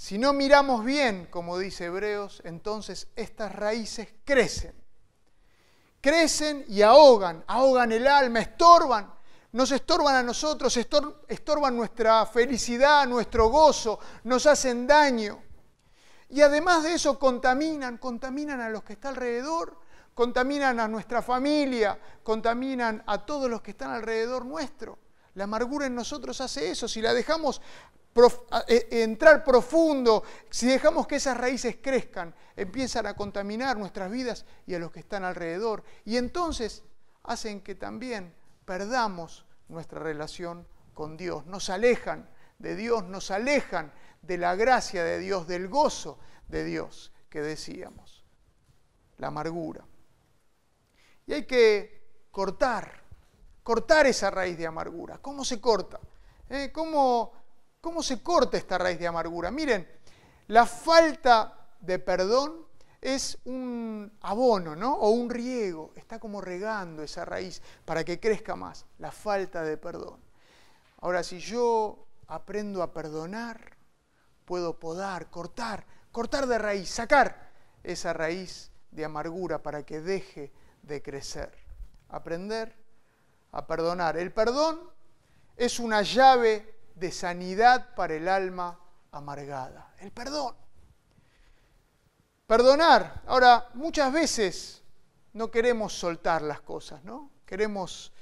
Si 0.00 0.16
no 0.16 0.32
miramos 0.32 0.82
bien, 0.82 1.26
como 1.26 1.58
dice 1.58 1.84
Hebreos, 1.84 2.40
entonces 2.46 3.08
estas 3.16 3.54
raíces 3.54 4.08
crecen. 4.24 4.74
Crecen 6.00 6.64
y 6.68 6.80
ahogan, 6.80 7.44
ahogan 7.46 7.92
el 7.92 8.06
alma, 8.06 8.40
estorban, 8.40 9.12
nos 9.52 9.70
estorban 9.72 10.14
a 10.14 10.22
nosotros, 10.22 10.74
estorban 11.28 11.76
nuestra 11.76 12.24
felicidad, 12.24 13.06
nuestro 13.06 13.50
gozo, 13.50 13.98
nos 14.24 14.46
hacen 14.46 14.86
daño. 14.86 15.42
Y 16.30 16.40
además 16.40 16.82
de 16.82 16.94
eso 16.94 17.18
contaminan, 17.18 17.98
contaminan 17.98 18.62
a 18.62 18.70
los 18.70 18.82
que 18.82 18.94
están 18.94 19.16
alrededor, 19.16 19.78
contaminan 20.14 20.80
a 20.80 20.88
nuestra 20.88 21.20
familia, 21.20 22.00
contaminan 22.22 23.04
a 23.06 23.26
todos 23.26 23.50
los 23.50 23.60
que 23.60 23.72
están 23.72 23.90
alrededor 23.90 24.46
nuestro. 24.46 24.98
La 25.34 25.44
amargura 25.44 25.86
en 25.86 25.94
nosotros 25.94 26.40
hace 26.40 26.70
eso. 26.70 26.88
Si 26.88 27.00
la 27.00 27.14
dejamos 27.14 27.60
e, 28.66 29.02
entrar 29.02 29.44
profundo, 29.44 30.24
si 30.50 30.66
dejamos 30.66 31.06
que 31.06 31.16
esas 31.16 31.36
raíces 31.36 31.78
crezcan, 31.80 32.34
empiezan 32.56 33.06
a 33.06 33.14
contaminar 33.14 33.76
nuestras 33.76 34.10
vidas 34.10 34.44
y 34.66 34.74
a 34.74 34.78
los 34.78 34.90
que 34.90 35.00
están 35.00 35.24
alrededor. 35.24 35.84
Y 36.04 36.16
entonces 36.16 36.82
hacen 37.22 37.60
que 37.60 37.74
también 37.74 38.34
perdamos 38.64 39.46
nuestra 39.68 40.00
relación 40.00 40.66
con 40.94 41.16
Dios. 41.16 41.46
Nos 41.46 41.70
alejan 41.70 42.28
de 42.58 42.76
Dios, 42.76 43.04
nos 43.04 43.30
alejan 43.30 43.92
de 44.22 44.38
la 44.38 44.54
gracia 44.54 45.04
de 45.04 45.18
Dios, 45.18 45.46
del 45.46 45.68
gozo 45.68 46.18
de 46.48 46.64
Dios 46.64 47.12
que 47.30 47.40
decíamos, 47.40 48.24
la 49.18 49.28
amargura. 49.28 49.84
Y 51.26 51.32
hay 51.32 51.46
que 51.46 52.26
cortar, 52.30 52.99
cortar 53.70 54.04
esa 54.08 54.32
raíz 54.32 54.58
de 54.58 54.66
amargura. 54.66 55.18
¿Cómo 55.18 55.44
se 55.44 55.60
corta? 55.60 56.00
¿Eh? 56.48 56.72
¿Cómo, 56.74 57.30
¿Cómo 57.80 58.02
se 58.02 58.20
corta 58.20 58.56
esta 58.56 58.76
raíz 58.76 58.98
de 58.98 59.06
amargura? 59.06 59.52
Miren, 59.52 59.88
la 60.48 60.66
falta 60.66 61.68
de 61.78 62.00
perdón 62.00 62.66
es 63.00 63.38
un 63.44 64.12
abono, 64.22 64.74
¿no? 64.74 64.96
O 64.96 65.10
un 65.10 65.30
riego. 65.30 65.92
Está 65.94 66.18
como 66.18 66.40
regando 66.40 67.04
esa 67.04 67.24
raíz 67.24 67.62
para 67.84 68.02
que 68.02 68.18
crezca 68.18 68.56
más. 68.56 68.86
La 68.98 69.12
falta 69.12 69.62
de 69.62 69.76
perdón. 69.76 70.18
Ahora, 71.00 71.22
si 71.22 71.38
yo 71.38 72.08
aprendo 72.26 72.82
a 72.82 72.92
perdonar, 72.92 73.76
puedo 74.46 74.80
podar, 74.80 75.30
cortar, 75.30 75.86
cortar 76.10 76.48
de 76.48 76.58
raíz, 76.58 76.90
sacar 76.90 77.52
esa 77.84 78.12
raíz 78.12 78.72
de 78.90 79.04
amargura 79.04 79.62
para 79.62 79.86
que 79.86 80.00
deje 80.00 80.52
de 80.82 81.02
crecer. 81.02 81.56
Aprender 82.08 82.79
a 83.52 83.66
perdonar. 83.66 84.16
El 84.16 84.32
perdón 84.32 84.80
es 85.56 85.78
una 85.78 86.02
llave 86.02 86.74
de 86.94 87.12
sanidad 87.12 87.94
para 87.94 88.14
el 88.14 88.28
alma 88.28 88.78
amargada. 89.12 89.94
El 89.98 90.10
perdón. 90.12 90.54
Perdonar. 92.46 93.22
Ahora, 93.26 93.68
muchas 93.74 94.12
veces 94.12 94.82
no 95.32 95.50
queremos 95.50 95.92
soltar 95.92 96.42
las 96.42 96.60
cosas, 96.60 97.04
¿no? 97.04 97.30
Queremos 97.46 98.12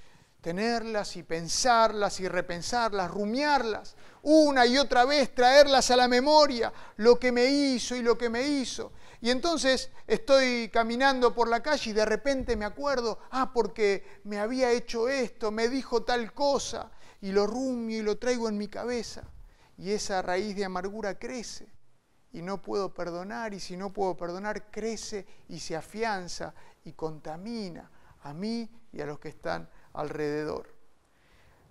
tenerlas 0.41 1.17
y 1.17 1.23
pensarlas 1.23 2.21
y 2.21 2.29
repensarlas, 2.29 3.11
rumiarlas, 3.11 3.97
una 4.23 4.67
y 4.67 4.79
otra 4.79 5.05
vez 5.05 5.35
traerlas 5.35 5.91
a 5.91 5.97
la 5.97 6.09
memoria, 6.09 6.73
lo 6.97 7.19
que 7.19 7.33
me 7.33 7.47
hizo 7.47 7.97
y 7.97 8.03
lo 8.03 8.17
que 8.17 8.29
me 8.29 8.43
hizo. 8.43 8.93
Y 9.21 9.31
entonces 9.31 9.91
estoy 10.07 10.71
caminando 10.73 11.35
por 11.35 11.49
la 11.49 11.63
calle 11.63 11.91
y 11.91 11.93
de 11.93 12.05
repente 12.05 12.57
me 12.57 12.65
acuerdo, 12.65 13.19
ah, 13.31 13.53
porque 13.53 14.21
me 14.25 14.39
había 14.39 14.71
hecho 14.71 15.09
esto, 15.09 15.51
me 15.51 15.69
dijo 15.69 16.05
tal 16.05 16.33
cosa, 16.33 16.91
y 17.21 17.33
lo 17.33 17.47
rumio 17.47 17.99
y 17.99 18.03
lo 18.03 18.17
traigo 18.17 18.49
en 18.49 18.57
mi 18.57 18.69
cabeza. 18.69 19.25
Y 19.77 19.91
esa 19.91 20.23
raíz 20.23 20.55
de 20.57 20.65
amargura 20.65 21.19
crece 21.19 21.69
y 22.33 22.43
no 22.43 22.61
puedo 22.63 22.93
perdonar, 22.93 23.55
y 23.55 23.61
si 23.61 23.77
no 23.77 23.93
puedo 23.93 24.17
perdonar, 24.17 24.71
crece 24.71 25.27
y 25.49 25.59
se 25.59 25.75
afianza 25.75 26.55
y 26.85 26.93
contamina 26.93 27.91
a 28.23 28.33
mí 28.33 28.69
y 28.93 29.01
a 29.01 29.07
los 29.07 29.19
que 29.19 29.29
están 29.29 29.69
alrededor. 29.95 30.75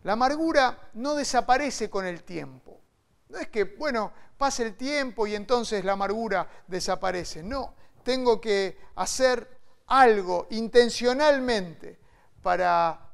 La 0.04 0.14
amargura 0.14 0.90
no 0.94 1.16
desaparece 1.16 1.90
con 1.90 2.06
el 2.06 2.24
tiempo. 2.24 2.82
No 3.30 3.38
es 3.38 3.50
que, 3.50 3.64
bueno, 3.64 4.12
pase 4.38 4.64
el 4.64 4.76
tiempo 4.76 5.28
y 5.28 5.36
entonces 5.36 5.84
la 5.84 5.94
amargura 5.94 6.48
desaparece. 6.68 7.44
No, 7.44 7.74
tengo 8.04 8.40
que 8.40 8.78
hacer 8.96 9.58
algo 9.88 10.48
intencionalmente 10.52 12.00
para 12.42 13.12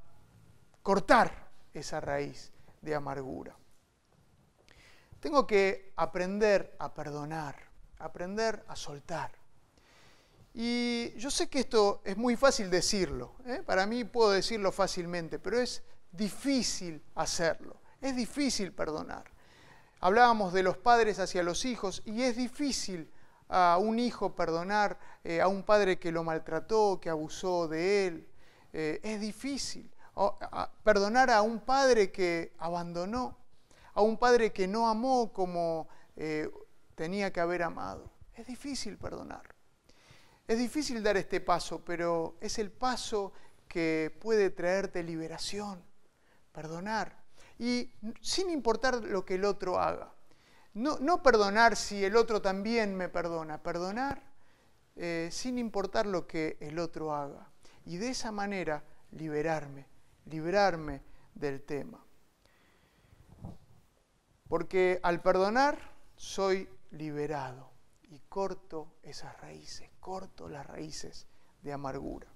cortar 0.82 1.50
esa 1.74 2.00
raíz 2.00 2.51
de 2.82 2.93
amargura. 2.93 3.55
Tengo 5.20 5.48
que 5.48 5.93
aprender 5.96 6.75
a 6.79 6.93
perdonar, 6.93 7.55
aprender 8.00 8.63
a 8.67 8.75
soltar. 8.75 9.32
Y 10.53 11.13
yo 11.17 11.32
sé 11.32 11.48
que 11.48 11.62
esto 11.62 12.01
es 12.03 12.17
muy 12.17 12.36
fácil 12.36 12.70
decirlo, 12.70 13.38
¿eh? 13.46 13.63
para 13.65 13.88
mí 13.88 14.03
puedo 14.03 14.32
decirlo 14.32 14.72
fácilmente, 14.72 15.39
pero 15.39 15.60
es 15.60 15.82
difícil 16.12 17.01
hacerlo, 17.15 17.82
es 18.00 18.15
difícil 18.15 18.72
perdonar. 18.74 19.33
Hablábamos 20.04 20.52
de 20.52 20.64
los 20.64 20.76
padres 20.76 21.18
hacia 21.20 21.44
los 21.44 21.64
hijos 21.64 22.02
y 22.04 22.24
es 22.24 22.36
difícil 22.36 23.10
a 23.48 23.78
un 23.80 24.00
hijo 24.00 24.36
perdonar 24.36 25.00
eh, 25.24 25.40
a 25.40 25.48
un 25.48 25.64
padre 25.64 25.98
que 25.98 26.12
lo 26.12 26.26
maltrató, 26.26 27.00
que 27.00 27.10
abusó 27.10 27.70
de 27.70 28.08
él. 28.08 28.28
Eh, 28.74 29.00
es 29.02 29.22
difícil 29.22 29.90
perdonar 30.84 31.30
a 31.30 31.42
un 31.42 31.62
padre 31.62 32.12
que 32.12 32.52
abandonó, 32.58 33.38
a 33.94 34.02
un 34.02 34.18
padre 34.18 34.52
que 34.52 34.68
no 34.68 34.90
amó 34.90 35.32
como 35.32 35.88
tenía 36.96 37.32
que 37.32 37.40
haber 37.40 37.64
amado. 37.64 38.12
Es 38.36 38.46
difícil 38.46 38.98
perdonar. 38.98 39.56
Es 40.46 40.58
difícil 40.58 41.02
dar 41.02 41.16
este 41.16 41.40
paso, 41.40 41.82
pero 41.86 42.36
es 42.42 42.60
el 42.60 42.72
paso 42.72 43.32
que 43.70 44.14
puede 44.20 44.50
traerte 44.50 45.02
liberación, 45.02 45.82
perdonar. 46.52 47.23
Y 47.60 47.92
sin 48.22 48.50
importar 48.50 49.04
lo 49.04 49.26
que 49.26 49.36
el 49.36 49.46
otro 49.46 49.80
haga. 49.80 50.14
No, 50.74 51.22
perdonar 51.22 51.76
si 51.76 52.04
el 52.04 52.16
otro 52.16 52.42
también 52.42 52.96
me 52.96 53.08
perdona, 53.08 53.62
perdonar 53.62 54.24
eh, 54.96 55.30
sin 55.32 55.60
importar 55.60 56.08
lo 56.08 56.26
que 56.26 56.58
el 56.60 56.80
otro 56.80 57.14
haga. 57.14 57.48
Y 57.86 57.98
de 57.98 58.10
esa 58.10 58.32
manera 58.32 58.84
liberarme, 59.12 59.86
liberarme 60.26 61.04
del 61.36 61.62
tema. 61.62 62.04
Porque 64.48 65.00
al 65.04 65.22
perdonar 65.22 65.78
soy 66.16 66.68
liberado 66.90 67.72
y 68.10 68.20
corto 68.30 68.96
esas 69.04 69.40
raíces, 69.42 69.90
corto 70.00 70.50
las 70.50 70.66
raíces 70.66 71.28
de 71.62 71.74
amargura. 71.74 72.33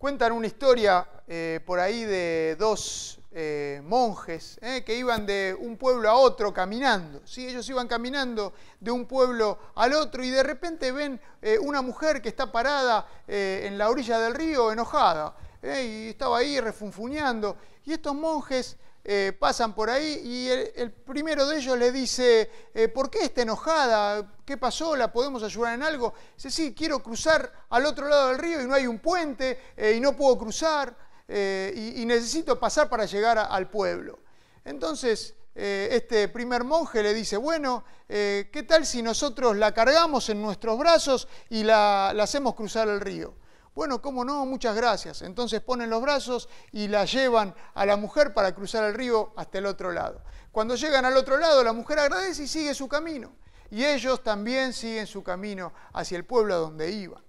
Cuentan 0.00 0.32
una 0.32 0.46
historia 0.46 1.06
eh, 1.28 1.60
por 1.66 1.78
ahí 1.78 2.04
de 2.04 2.56
dos 2.58 3.20
eh, 3.32 3.82
monjes 3.84 4.58
eh, 4.62 4.82
que 4.82 4.96
iban 4.96 5.26
de 5.26 5.54
un 5.60 5.76
pueblo 5.76 6.08
a 6.08 6.14
otro 6.14 6.54
caminando. 6.54 7.20
¿sí? 7.26 7.46
Ellos 7.46 7.68
iban 7.68 7.86
caminando 7.86 8.54
de 8.80 8.90
un 8.90 9.04
pueblo 9.04 9.58
al 9.74 9.92
otro 9.92 10.24
y 10.24 10.30
de 10.30 10.42
repente 10.42 10.90
ven 10.90 11.20
una 11.60 11.82
mujer 11.82 12.22
que 12.22 12.30
está 12.30 12.50
parada 12.50 13.06
en 13.28 13.76
la 13.76 13.90
orilla 13.90 14.18
del 14.18 14.32
río 14.32 14.72
enojada 14.72 15.36
y 15.62 16.08
estaba 16.08 16.38
ahí 16.38 16.58
refunfuñando. 16.58 17.58
Y 17.84 17.92
estos 17.92 18.14
monjes 18.14 18.78
eh, 19.02 19.32
pasan 19.38 19.74
por 19.74 19.88
ahí 19.88 20.20
y 20.22 20.48
el, 20.48 20.92
primero 20.92 21.46
de 21.46 21.56
ellos 21.56 21.78
le 21.78 21.90
dice, 21.90 22.50
eh, 22.74 22.88
¿por 22.88 23.10
qué 23.10 23.24
está 23.24 23.42
enojada? 23.42 24.34
¿Qué 24.44 24.58
pasó? 24.58 24.94
¿La 24.94 25.10
podemos 25.10 25.42
ayudar 25.42 25.74
en 25.74 25.82
algo? 25.82 26.12
Dice, 26.36 26.50
sí, 26.50 26.74
quiero 26.74 27.02
cruzar 27.02 27.50
al 27.70 27.86
otro 27.86 28.08
lado 28.08 28.28
del 28.28 28.38
río 28.38 28.60
y 28.60 28.66
no 28.66 28.74
hay 28.74 28.86
un 28.86 28.98
puente 28.98 29.58
eh, 29.74 29.94
y 29.96 30.00
no 30.00 30.14
puedo 30.14 30.36
cruzar 30.38 30.94
y, 31.28 32.04
necesito 32.06 32.58
pasar 32.58 32.88
para 32.88 33.04
llegar 33.04 33.38
al 33.38 33.70
pueblo. 33.70 34.18
Entonces, 34.64 35.36
este 35.54 36.26
primer 36.26 36.64
monje 36.64 37.04
le 37.04 37.14
dice, 37.14 37.36
bueno, 37.36 37.84
¿qué 38.08 38.64
tal 38.66 38.84
si 38.84 39.00
nosotros 39.00 39.56
la 39.56 39.72
cargamos 39.72 40.28
en 40.28 40.42
nuestros 40.42 40.76
brazos 40.76 41.28
y 41.48 41.62
la 41.62 42.10
hacemos 42.10 42.56
cruzar 42.56 42.88
el 42.88 43.00
río? 43.00 43.32
Bueno, 43.74 44.02
cómo 44.02 44.24
no, 44.24 44.44
muchas 44.46 44.74
gracias. 44.74 45.22
Entonces 45.22 45.60
ponen 45.60 45.90
los 45.90 46.02
brazos 46.02 46.48
y 46.72 46.88
la 46.88 47.04
llevan 47.04 47.54
a 47.74 47.86
la 47.86 47.96
mujer 47.96 48.34
para 48.34 48.54
cruzar 48.54 48.84
el 48.84 48.94
río 48.94 49.32
hasta 49.36 49.58
el 49.58 49.66
otro 49.66 49.92
lado. 49.92 50.22
Cuando 50.50 50.74
llegan 50.74 51.04
al 51.04 51.16
otro 51.16 51.36
lado, 51.36 51.62
la 51.62 51.72
mujer 51.72 52.00
agradece 52.00 52.44
y 52.44 52.48
sigue 52.48 52.74
su 52.74 52.88
camino. 52.88 53.32
Y 53.70 53.84
ellos 53.84 54.24
también 54.24 54.72
siguen 54.72 55.06
su 55.06 55.22
camino 55.22 55.72
hacia 55.92 56.16
el 56.16 56.24
pueblo 56.24 56.54
a 56.54 56.58
donde 56.58 56.90
iban. 56.90 57.22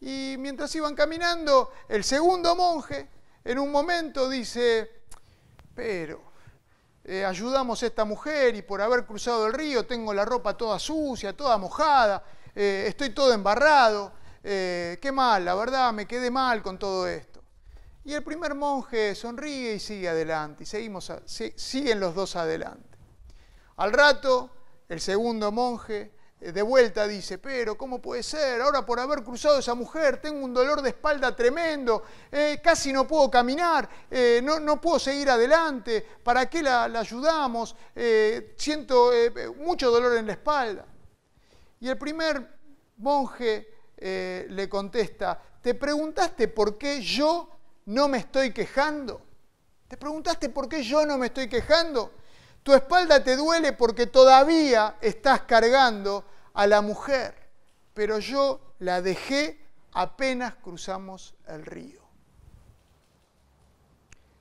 Y 0.00 0.34
mientras 0.38 0.74
iban 0.74 0.94
caminando, 0.94 1.70
el 1.88 2.02
segundo 2.02 2.56
monje 2.56 3.08
en 3.44 3.58
un 3.58 3.70
momento 3.70 4.28
dice, 4.28 5.02
pero 5.74 6.20
eh, 7.04 7.24
ayudamos 7.24 7.82
a 7.82 7.86
esta 7.86 8.04
mujer 8.04 8.56
y 8.56 8.62
por 8.62 8.82
haber 8.82 9.06
cruzado 9.06 9.46
el 9.46 9.52
río 9.52 9.86
tengo 9.86 10.12
la 10.12 10.24
ropa 10.24 10.56
toda 10.56 10.78
sucia, 10.78 11.36
toda 11.36 11.56
mojada, 11.58 12.24
eh, 12.54 12.86
estoy 12.88 13.10
todo 13.10 13.32
embarrado. 13.32 14.19
Eh, 14.42 14.98
qué 15.02 15.12
mal, 15.12 15.44
la 15.44 15.54
verdad, 15.54 15.92
me 15.92 16.06
quedé 16.06 16.30
mal 16.30 16.62
con 16.62 16.78
todo 16.78 17.06
esto. 17.06 17.42
Y 18.04 18.14
el 18.14 18.22
primer 18.22 18.54
monje 18.54 19.14
sonríe 19.14 19.74
y 19.74 19.80
sigue 19.80 20.08
adelante, 20.08 20.62
y 20.62 20.66
seguimos 20.66 21.12
siguen 21.26 22.00
los 22.00 22.14
dos 22.14 22.36
adelante. 22.36 22.98
Al 23.76 23.92
rato, 23.92 24.50
el 24.88 25.00
segundo 25.00 25.52
monje 25.52 26.12
eh, 26.40 26.52
de 26.52 26.62
vuelta 26.62 27.06
dice, 27.06 27.36
pero 27.36 27.76
¿cómo 27.76 28.00
puede 28.00 28.22
ser? 28.22 28.62
Ahora 28.62 28.86
por 28.86 28.98
haber 28.98 29.22
cruzado 29.22 29.58
esa 29.58 29.74
mujer 29.74 30.22
tengo 30.22 30.42
un 30.42 30.54
dolor 30.54 30.80
de 30.80 30.88
espalda 30.88 31.36
tremendo, 31.36 32.02
eh, 32.32 32.60
casi 32.64 32.94
no 32.94 33.06
puedo 33.06 33.30
caminar, 33.30 33.88
no, 34.42 34.80
puedo 34.80 34.98
seguir 34.98 35.28
adelante, 35.28 36.06
¿para 36.24 36.48
qué 36.48 36.62
la, 36.62 36.88
la 36.88 37.00
ayudamos? 37.00 37.76
siento 38.56 39.10
mucho 39.58 39.90
dolor 39.90 40.16
en 40.16 40.26
la 40.26 40.32
espalda. 40.32 40.86
Y 41.78 41.88
el 41.88 41.98
primer 41.98 42.58
monje 42.96 43.79
eh, 44.00 44.46
le 44.48 44.68
contesta, 44.68 45.40
¿te 45.60 45.74
preguntaste 45.74 46.48
por 46.48 46.78
qué 46.78 47.02
yo 47.02 47.50
no 47.86 48.08
me 48.08 48.18
estoy 48.18 48.52
quejando? 48.52 49.20
¿Te 49.88 49.96
preguntaste 49.96 50.48
por 50.48 50.68
qué 50.68 50.82
yo 50.82 51.04
no 51.04 51.18
me 51.18 51.26
estoy 51.26 51.48
quejando? 51.48 52.12
Tu 52.62 52.72
espalda 52.72 53.22
te 53.22 53.36
duele 53.36 53.72
porque 53.72 54.06
todavía 54.06 54.96
estás 55.00 55.42
cargando 55.42 56.24
a 56.54 56.66
la 56.66 56.80
mujer, 56.80 57.34
pero 57.92 58.18
yo 58.18 58.74
la 58.78 59.02
dejé 59.02 59.60
apenas 59.92 60.54
cruzamos 60.54 61.34
el 61.46 61.66
río. 61.66 62.00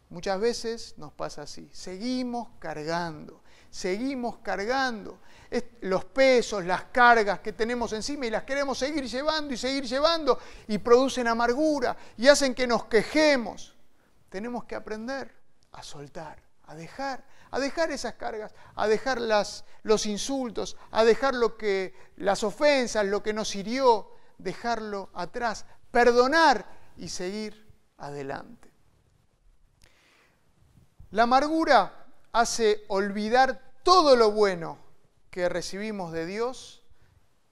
Muchas 0.10 0.40
veces 0.40 0.94
nos 0.98 1.14
pasa 1.14 1.44
así, 1.44 1.70
seguimos 1.72 2.50
cargando, 2.60 3.42
seguimos 3.70 4.38
cargando 4.40 5.20
los 5.82 6.06
pesos, 6.06 6.64
las 6.66 6.86
cargas 6.86 7.40
que 7.40 7.54
tenemos 7.54 7.92
encima 7.94 8.26
y 8.28 8.30
las 8.30 8.44
queremos 8.44 8.78
seguir 8.78 9.06
llevando 9.06 9.54
y 9.54 9.58
seguir 9.58 9.86
llevando 9.86 10.40
y 10.68 10.78
producen 10.78 11.28
amargura 11.28 11.98
y 12.18 12.28
hacen 12.28 12.54
que 12.54 12.68
nos 12.68 12.86
quejemos. 12.86 13.76
Tenemos 14.30 14.66
que 14.66 14.76
aprender 14.76 15.34
a 15.72 15.82
soltar, 15.82 16.42
a 16.68 16.76
dejar, 16.76 17.26
a 17.50 17.60
dejar 17.60 17.92
esas 17.92 18.14
cargas, 18.14 18.54
a 18.76 18.88
dejar 18.88 19.20
las, 19.20 19.66
los 19.82 20.06
insultos, 20.06 20.78
a 20.92 21.04
dejar 21.04 21.34
lo 21.34 21.58
que, 21.58 21.96
las 22.18 22.44
ofensas, 22.44 23.06
lo 23.06 23.24
que 23.24 23.34
nos 23.34 23.56
hirió, 23.56 24.12
dejarlo 24.38 25.10
atrás, 25.16 25.66
perdonar 25.90 26.66
y 26.98 27.10
seguir 27.10 27.68
adelante. 27.98 28.70
La 31.12 31.24
amargura 31.24 31.99
hace 32.32 32.84
olvidar 32.88 33.74
todo 33.84 34.16
lo 34.16 34.32
bueno 34.32 34.78
que 35.30 35.50
recibimos 35.50 36.12
de 36.12 36.26
Dios 36.26 36.84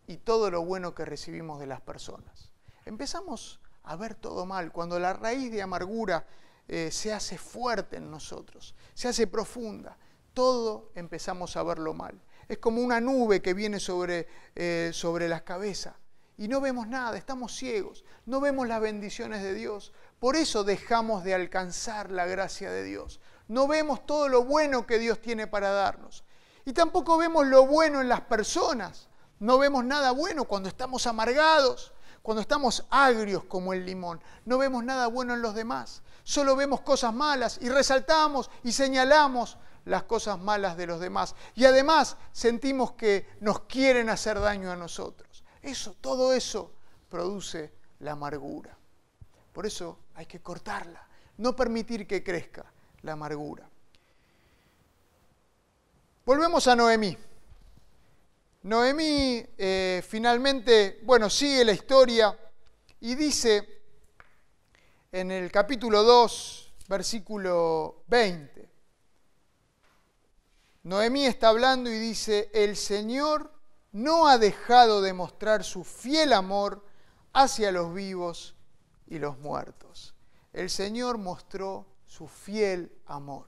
y 0.07 0.17
todo 0.17 0.51
lo 0.51 0.63
bueno 0.63 0.93
que 0.95 1.05
recibimos 1.05 1.59
de 1.59 1.67
las 1.67 1.81
personas. 1.81 2.51
Empezamos 2.85 3.59
a 3.83 3.95
ver 3.95 4.15
todo 4.15 4.45
mal 4.45 4.71
cuando 4.71 4.99
la 4.99 5.13
raíz 5.13 5.51
de 5.51 5.61
amargura 5.61 6.25
eh, 6.67 6.89
se 6.91 7.13
hace 7.13 7.37
fuerte 7.37 7.97
en 7.97 8.11
nosotros, 8.11 8.75
se 8.93 9.07
hace 9.07 9.27
profunda. 9.27 9.97
Todo 10.33 10.91
empezamos 10.95 11.57
a 11.57 11.63
verlo 11.63 11.93
mal. 11.93 12.21
Es 12.47 12.59
como 12.59 12.81
una 12.81 13.01
nube 13.01 13.41
que 13.41 13.53
viene 13.53 13.79
sobre, 13.79 14.27
eh, 14.55 14.91
sobre 14.93 15.27
la 15.27 15.43
cabeza 15.43 15.97
y 16.37 16.47
no 16.47 16.61
vemos 16.61 16.87
nada, 16.87 17.17
estamos 17.17 17.55
ciegos, 17.55 18.05
no 18.27 18.39
vemos 18.39 18.67
las 18.67 18.79
bendiciones 18.79 19.41
de 19.41 19.55
Dios. 19.55 19.91
Por 20.19 20.35
eso 20.35 20.63
dejamos 20.63 21.23
de 21.23 21.33
alcanzar 21.33 22.11
la 22.11 22.27
gracia 22.27 22.69
de 22.69 22.83
Dios. 22.83 23.19
No 23.47 23.67
vemos 23.67 24.05
todo 24.05 24.27
lo 24.27 24.43
bueno 24.43 24.85
que 24.85 24.99
Dios 24.99 25.21
tiene 25.21 25.47
para 25.47 25.71
darnos. 25.71 26.23
Y 26.65 26.73
tampoco 26.73 27.17
vemos 27.17 27.47
lo 27.47 27.65
bueno 27.65 28.01
en 28.01 28.09
las 28.09 28.21
personas. 28.21 29.07
No 29.39 29.57
vemos 29.57 29.85
nada 29.85 30.11
bueno 30.11 30.45
cuando 30.45 30.67
estamos 30.67 31.07
amargados, 31.07 31.93
cuando 32.21 32.41
estamos 32.41 32.85
agrios 32.89 33.45
como 33.45 33.73
el 33.73 33.85
limón. 33.85 34.21
No 34.45 34.57
vemos 34.57 34.83
nada 34.83 35.07
bueno 35.07 35.33
en 35.33 35.41
los 35.41 35.55
demás. 35.55 36.01
Solo 36.23 36.57
vemos 36.57 36.81
cosas 36.81 37.13
malas 37.13 37.57
y 37.61 37.69
resaltamos 37.69 38.51
y 38.63 38.73
señalamos 38.73 39.57
las 39.85 40.03
cosas 40.03 40.37
malas 40.37 40.75
de 40.75 40.87
los 40.87 40.99
demás. 40.99 41.35
Y 41.55 41.63
además 41.63 42.17
sentimos 42.33 42.93
que 42.93 43.29
nos 43.39 43.61
quieren 43.61 44.09
hacer 44.09 44.39
daño 44.41 44.69
a 44.69 44.75
nosotros. 44.75 45.45
Eso, 45.61 45.95
todo 46.01 46.33
eso 46.33 46.73
produce 47.07 47.73
la 47.99 48.11
amargura. 48.11 48.77
Por 49.53 49.65
eso 49.65 49.99
hay 50.15 50.25
que 50.25 50.41
cortarla, 50.41 51.07
no 51.37 51.55
permitir 51.55 52.05
que 52.05 52.23
crezca 52.23 52.65
la 53.07 53.13
amargura. 53.13 53.67
Volvemos 56.25 56.67
a 56.67 56.75
Noemí. 56.75 57.17
Noemí 58.63 59.45
eh, 59.57 60.03
finalmente, 60.05 60.99
bueno, 61.03 61.29
sigue 61.29 61.63
la 61.63 61.71
historia 61.71 62.37
y 62.99 63.15
dice 63.15 63.81
en 65.09 65.31
el 65.31 65.49
capítulo 65.49 66.03
2, 66.03 66.73
versículo 66.89 68.03
20, 68.07 68.69
Noemí 70.83 71.25
está 71.25 71.47
hablando 71.47 71.89
y 71.89 71.97
dice, 71.97 72.51
el 72.53 72.75
Señor 72.75 73.53
no 73.93 74.27
ha 74.27 74.37
dejado 74.37 75.01
de 75.01 75.13
mostrar 75.13 75.63
su 75.63 75.85
fiel 75.85 76.33
amor 76.33 76.83
hacia 77.31 77.71
los 77.71 77.93
vivos 77.93 78.53
y 79.07 79.19
los 79.19 79.39
muertos. 79.39 80.13
El 80.51 80.69
Señor 80.69 81.17
mostró 81.17 81.85
su 82.07 82.27
fiel 82.27 82.91
amor. 83.05 83.45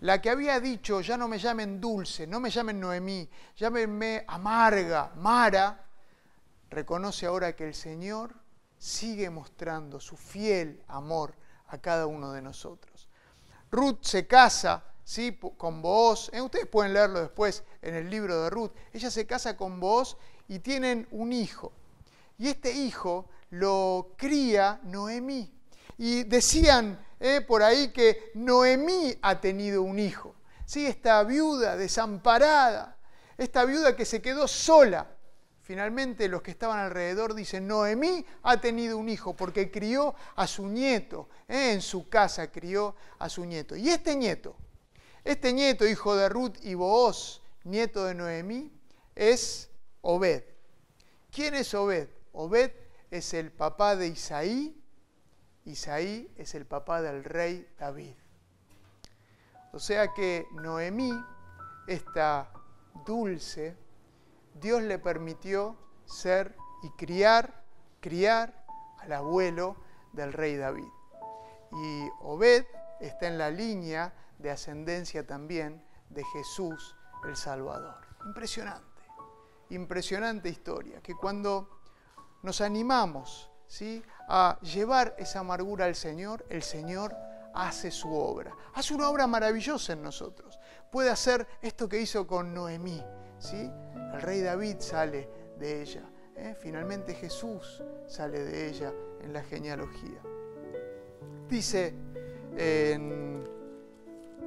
La 0.00 0.20
que 0.20 0.30
había 0.30 0.58
dicho, 0.58 1.00
ya 1.00 1.16
no 1.16 1.28
me 1.28 1.38
llamen 1.38 1.80
dulce, 1.80 2.26
no 2.26 2.40
me 2.40 2.50
llamen 2.50 2.80
Noemí, 2.80 3.28
llámenme 3.56 4.24
amarga, 4.26 5.12
Mara, 5.16 5.84
reconoce 6.70 7.26
ahora 7.26 7.54
que 7.54 7.68
el 7.68 7.74
Señor 7.74 8.34
sigue 8.78 9.30
mostrando 9.30 10.00
su 10.00 10.16
fiel 10.16 10.82
amor 10.88 11.34
a 11.68 11.78
cada 11.78 12.06
uno 12.06 12.32
de 12.32 12.42
nosotros. 12.42 13.08
Ruth 13.70 13.98
se 14.02 14.26
casa 14.26 14.84
¿sí? 15.04 15.38
con 15.56 15.82
Boaz, 15.82 16.30
eh, 16.32 16.40
ustedes 16.40 16.66
pueden 16.66 16.94
leerlo 16.94 17.20
después 17.20 17.62
en 17.80 17.94
el 17.94 18.10
libro 18.10 18.42
de 18.42 18.50
Ruth, 18.50 18.72
ella 18.92 19.10
se 19.10 19.26
casa 19.26 19.56
con 19.56 19.78
Boaz 19.78 20.16
y 20.48 20.58
tienen 20.58 21.06
un 21.10 21.32
hijo. 21.32 21.72
Y 22.38 22.48
este 22.48 22.72
hijo 22.72 23.28
lo 23.50 24.14
cría 24.16 24.80
Noemí. 24.82 25.61
Y 25.98 26.24
decían 26.24 26.98
eh, 27.24 27.40
por 27.40 27.62
ahí 27.62 27.92
que 27.92 28.32
Noemí 28.34 29.16
ha 29.22 29.40
tenido 29.40 29.82
un 29.82 30.00
hijo. 30.00 30.34
¿sí? 30.64 30.86
Esta 30.86 31.22
viuda 31.22 31.76
desamparada, 31.76 32.98
esta 33.38 33.64
viuda 33.64 33.94
que 33.94 34.04
se 34.04 34.20
quedó 34.20 34.48
sola. 34.48 35.08
Finalmente 35.60 36.26
los 36.28 36.42
que 36.42 36.50
estaban 36.50 36.80
alrededor 36.80 37.34
dicen, 37.34 37.68
Noemí 37.68 38.26
ha 38.42 38.60
tenido 38.60 38.98
un 38.98 39.08
hijo 39.08 39.36
porque 39.36 39.70
crió 39.70 40.16
a 40.34 40.48
su 40.48 40.66
nieto, 40.66 41.28
eh, 41.46 41.72
en 41.72 41.80
su 41.80 42.08
casa 42.08 42.50
crió 42.50 42.96
a 43.20 43.28
su 43.28 43.44
nieto. 43.44 43.76
Y 43.76 43.88
este 43.88 44.16
nieto, 44.16 44.56
este 45.22 45.52
nieto, 45.52 45.86
hijo 45.86 46.16
de 46.16 46.28
Ruth 46.28 46.56
y 46.62 46.74
Booz, 46.74 47.40
nieto 47.62 48.04
de 48.04 48.14
Noemí, 48.14 48.72
es 49.14 49.70
Obed. 50.00 50.42
¿Quién 51.30 51.54
es 51.54 51.72
Obed? 51.72 52.08
Obed 52.32 52.72
es 53.12 53.32
el 53.32 53.52
papá 53.52 53.94
de 53.94 54.08
Isaí 54.08 54.81
Isaí 55.64 56.32
es 56.36 56.54
el 56.54 56.66
papá 56.66 57.02
del 57.02 57.24
rey 57.24 57.68
David. 57.78 58.14
O 59.72 59.78
sea 59.78 60.12
que 60.12 60.46
Noemí, 60.52 61.12
esta 61.86 62.50
dulce, 63.06 63.76
Dios 64.54 64.82
le 64.82 64.98
permitió 64.98 65.76
ser 66.04 66.54
y 66.82 66.90
criar, 66.90 67.62
criar 68.00 68.64
al 68.98 69.12
abuelo 69.12 69.76
del 70.12 70.32
rey 70.32 70.56
David. 70.56 70.90
Y 71.72 72.08
Obed 72.20 72.66
está 73.00 73.28
en 73.28 73.38
la 73.38 73.50
línea 73.50 74.12
de 74.38 74.50
ascendencia 74.50 75.26
también 75.26 75.82
de 76.10 76.24
Jesús 76.24 76.94
el 77.24 77.36
Salvador. 77.36 78.06
Impresionante, 78.26 79.02
impresionante 79.70 80.48
historia, 80.48 81.00
que 81.00 81.14
cuando 81.14 81.80
nos 82.42 82.60
animamos 82.60 83.51
a 84.28 84.58
llevar 84.60 85.14
esa 85.18 85.40
amargura 85.40 85.86
al 85.86 85.94
Señor, 85.94 86.44
el 86.48 86.62
Señor 86.62 87.16
hace 87.54 87.90
su 87.90 88.12
obra. 88.12 88.54
Hace 88.74 88.94
una 88.94 89.08
obra 89.08 89.26
maravillosa 89.26 89.92
en 89.92 90.02
nosotros. 90.02 90.58
Puede 90.90 91.10
hacer 91.10 91.46
esto 91.60 91.88
que 91.88 92.00
hizo 92.00 92.26
con 92.26 92.52
Noemí. 92.52 93.02
¿sí? 93.38 93.70
El 94.14 94.20
rey 94.22 94.40
David 94.40 94.76
sale 94.80 95.28
de 95.58 95.82
ella. 95.82 96.02
¿eh? 96.36 96.54
Finalmente 96.60 97.14
Jesús 97.14 97.82
sale 98.06 98.44
de 98.44 98.68
ella 98.68 98.92
en 99.22 99.32
la 99.32 99.42
genealogía. 99.42 100.20
Dice 101.48 101.94
en 102.56 103.44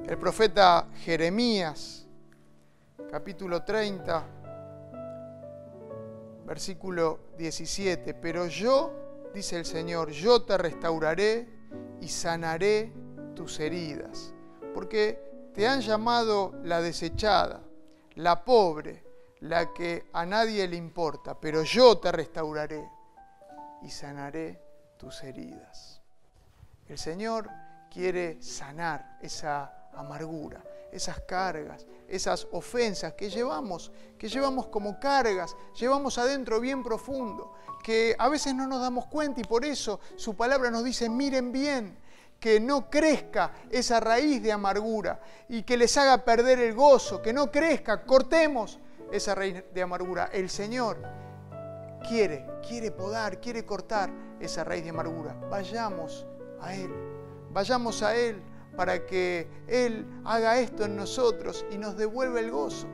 el 0.06 0.18
profeta 0.18 0.88
Jeremías, 1.02 2.06
capítulo 3.10 3.62
30, 3.64 4.24
versículo 6.46 7.20
17, 7.36 8.14
pero 8.14 8.46
yo, 8.46 9.05
dice 9.34 9.56
el 9.56 9.64
Señor, 9.64 10.10
yo 10.10 10.42
te 10.42 10.56
restauraré 10.58 11.48
y 12.00 12.08
sanaré 12.08 12.92
tus 13.34 13.60
heridas, 13.60 14.32
porque 14.74 15.50
te 15.54 15.66
han 15.66 15.80
llamado 15.80 16.54
la 16.62 16.80
desechada, 16.80 17.62
la 18.14 18.44
pobre, 18.44 19.04
la 19.40 19.72
que 19.72 20.06
a 20.12 20.24
nadie 20.24 20.66
le 20.66 20.76
importa, 20.76 21.38
pero 21.38 21.62
yo 21.62 21.98
te 21.98 22.10
restauraré 22.12 22.88
y 23.82 23.90
sanaré 23.90 24.60
tus 24.96 25.22
heridas. 25.22 26.00
El 26.88 26.98
Señor 26.98 27.48
quiere 27.90 28.40
sanar 28.42 29.18
esa 29.20 29.88
amargura, 29.92 30.62
esas 30.92 31.20
cargas, 31.20 31.86
esas 32.08 32.46
ofensas 32.52 33.14
que 33.14 33.30
llevamos, 33.30 33.92
que 34.18 34.28
llevamos 34.28 34.66
como 34.68 34.98
cargas, 34.98 35.56
llevamos 35.78 36.18
adentro 36.18 36.60
bien 36.60 36.82
profundo, 36.82 37.54
que 37.82 38.14
a 38.18 38.28
veces 38.28 38.54
no 38.54 38.66
nos 38.66 38.80
damos 38.80 39.06
cuenta 39.06 39.40
y 39.40 39.44
por 39.44 39.64
eso 39.64 40.00
su 40.16 40.34
palabra 40.34 40.70
nos 40.70 40.84
dice, 40.84 41.08
miren 41.08 41.52
bien, 41.52 41.98
que 42.40 42.60
no 42.60 42.90
crezca 42.90 43.52
esa 43.70 44.00
raíz 44.00 44.42
de 44.42 44.52
amargura 44.52 45.20
y 45.48 45.62
que 45.62 45.76
les 45.76 45.96
haga 45.96 46.24
perder 46.24 46.58
el 46.60 46.74
gozo, 46.74 47.22
que 47.22 47.32
no 47.32 47.50
crezca, 47.50 48.04
cortemos 48.04 48.78
esa 49.10 49.34
raíz 49.34 49.64
de 49.72 49.82
amargura. 49.82 50.30
El 50.32 50.50
Señor 50.50 51.02
quiere, 52.08 52.46
quiere 52.66 52.90
podar, 52.90 53.40
quiere 53.40 53.64
cortar 53.64 54.10
esa 54.40 54.64
raíz 54.64 54.84
de 54.84 54.90
amargura. 54.90 55.34
Vayamos 55.50 56.26
a 56.60 56.74
Él, 56.74 56.92
vayamos 57.50 58.02
a 58.02 58.14
Él 58.14 58.42
para 58.76 59.06
que 59.06 59.48
Él 59.66 60.06
haga 60.24 60.58
esto 60.58 60.84
en 60.84 60.96
nosotros 60.96 61.64
y 61.70 61.78
nos 61.78 61.96
devuelva 61.96 62.40
el 62.40 62.50
gozo. 62.50 62.86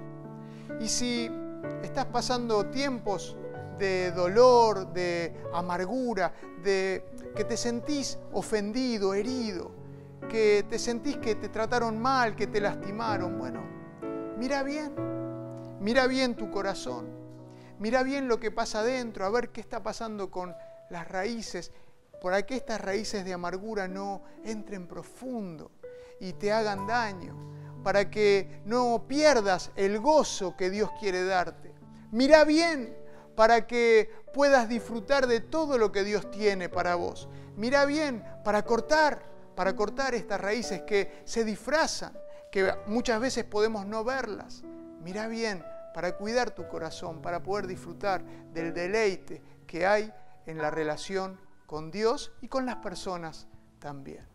Y 0.81 0.89
si 0.89 1.31
estás 1.83 2.07
pasando 2.07 2.67
tiempos 2.67 3.37
de 3.79 4.13
dolor, 4.13 4.93
de 4.93 5.35
amargura, 5.53 6.33
de 6.63 7.05
que 7.35 7.45
te 7.45 7.57
sentís 7.57 8.19
ofendido, 8.33 9.15
herido, 9.15 9.73
que 10.29 10.65
te 10.69 10.79
sentís 10.79 11.17
que 11.17 11.35
te 11.35 11.49
trataron 11.49 11.99
mal, 11.99 12.37
que 12.37 12.47
te 12.47 12.61
lastimaron, 12.61 13.39
bueno, 13.39 13.63
mira 14.39 14.63
bien, 14.63 14.93
mira 15.81 16.07
bien 16.07 16.37
tu 16.37 16.51
corazón, 16.51 17.07
mira 17.79 18.03
bien 18.03 18.29
lo 18.29 18.39
que 18.39 18.51
pasa 18.51 18.81
adentro, 18.81 19.25
a 19.25 19.31
ver 19.31 19.51
qué 19.51 19.61
está 19.61 19.83
pasando 19.83 20.31
con 20.31 20.55
las 20.91 21.09
raíces 21.09 21.73
para 22.23 22.47
que 22.47 22.55
estas 22.55 22.81
raíces 22.81 23.25
de 23.25 23.33
amargura 23.33 23.89
no 23.89 24.23
entren 24.45 24.87
profundo 24.87 25.73
y 26.21 26.35
te 26.35 26.53
hagan 26.53 26.87
daño, 26.87 27.35
para 27.83 28.09
que 28.09 28.63
no 28.65 29.07
pierdas 29.09 29.73
el 29.75 29.99
gozo 29.99 30.57
que 30.57 30.71
Dios 30.71 30.89
quiere 31.01 31.25
darte. 31.25 31.75
Mira 32.13 32.45
bien 32.45 32.97
para 33.35 33.67
que 33.67 34.09
puedas 34.33 34.69
disfrutar 34.69 35.27
de 35.27 35.41
todo 35.41 35.79
lo 35.79 35.91
que 35.91 36.05
Dios 36.05 36.31
tiene 36.31 36.69
para 36.69 36.95
vos. 36.95 37.29
Mira 37.57 37.85
bien 37.87 38.23
para 38.45 38.65
cortar, 38.65 39.25
para 39.57 39.75
cortar 39.75 40.15
estas 40.15 40.41
raíces 40.41 40.83
que 40.83 41.23
se 41.25 41.43
disfrazan, 41.43 42.17
que 42.53 42.73
muchas 42.87 43.21
veces 43.21 43.45
podemos 43.45 43.85
no 43.85 44.05
verlas. 44.05 44.63
Mira 45.03 45.27
bien 45.27 45.65
para 45.93 46.17
cuidar 46.17 46.53
tu 46.53 46.69
corazón, 46.69 47.21
para 47.21 47.43
poder 47.43 47.67
disfrutar 47.67 48.23
del 48.53 48.73
deleite 48.73 49.43
que 49.67 49.87
hay 49.87 50.13
en 50.47 50.59
la 50.59 50.71
relación 50.71 51.39
con 51.73 51.91
Dios 51.91 52.31
y 52.43 52.49
con 52.49 52.67
las 52.67 52.77
personas 52.77 53.49
también. 53.79 54.27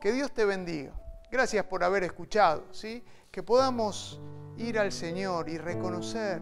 Que 0.00 0.12
Dios 0.12 0.32
te 0.32 0.46
bendiga. 0.46 0.94
Gracias 1.30 1.66
por 1.66 1.84
haber 1.84 2.04
escuchado, 2.04 2.64
¿sí? 2.72 3.04
Que 3.30 3.42
podamos 3.42 4.18
ir 4.56 4.78
al 4.78 4.90
Señor 4.90 5.50
y 5.50 5.58
reconocer, 5.58 6.40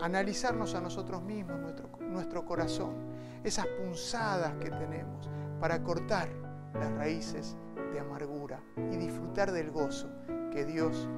analizarnos 0.00 0.76
a 0.76 0.80
nosotros 0.80 1.20
mismos, 1.20 1.58
nuestro, 1.58 1.90
nuestro 1.98 2.46
corazón, 2.46 2.94
esas 3.42 3.66
punzadas 3.66 4.54
que 4.62 4.70
tenemos 4.70 5.28
para 5.58 5.82
cortar 5.82 6.28
las 6.74 6.92
raíces 6.92 7.56
de 7.92 7.98
amargura 7.98 8.62
y 8.76 8.98
disfrutar 8.98 9.50
del 9.50 9.72
gozo 9.72 10.08
que 10.52 10.64
Dios 10.64 11.08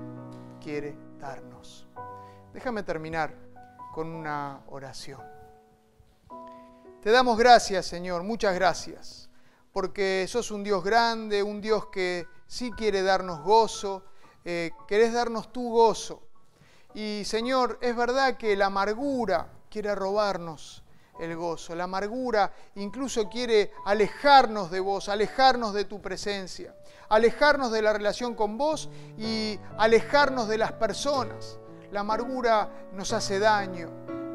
quiere 0.59 0.97
darnos. 1.19 1.87
Déjame 2.55 2.83
terminar 2.83 3.35
con 3.93 4.09
una 4.09 4.63
oración. 4.69 5.21
Te 7.03 7.11
damos 7.11 7.39
gracias, 7.39 7.87
Señor, 7.87 8.25
muchas 8.25 8.55
gracias, 8.55 9.31
porque 9.73 10.27
sos 10.29 10.51
un 10.51 10.63
Dios 10.63 10.85
grande, 10.85 11.43
un 11.43 11.63
Dios 11.63 11.87
que 11.87 12.27
sí 12.47 12.71
quiere 12.73 13.01
darnos 13.01 13.41
gozo, 13.43 14.05
eh, 14.45 14.73
querés 14.87 15.15
darnos 15.15 15.51
tu 15.51 15.71
gozo. 15.71 16.23
Y 16.93 17.23
Señor, 17.25 17.79
es 17.81 17.97
verdad 17.97 18.37
que 18.37 18.55
la 18.55 18.67
amargura 18.67 19.51
quiere 19.71 19.95
robarnos 19.95 20.85
el 21.19 21.35
gozo, 21.37 21.75
la 21.75 21.85
amargura 21.85 22.53
incluso 22.75 23.31
quiere 23.31 23.73
alejarnos 23.87 24.71
de 24.71 24.81
vos, 24.81 25.09
alejarnos 25.09 25.73
de 25.73 25.87
tu 25.87 26.03
presencia, 26.03 26.77
alejarnos 27.09 27.73
de 27.73 27.81
la 27.81 27.95
relación 27.95 28.35
con 28.35 28.59
vos 28.59 28.91
y 29.17 29.59
alejarnos 29.79 30.49
de 30.49 30.59
las 30.59 30.73
personas. 30.73 31.59
La 31.93 32.01
amargura 32.01 32.91
nos 32.93 33.15
hace 33.15 33.39
daño, 33.39 33.89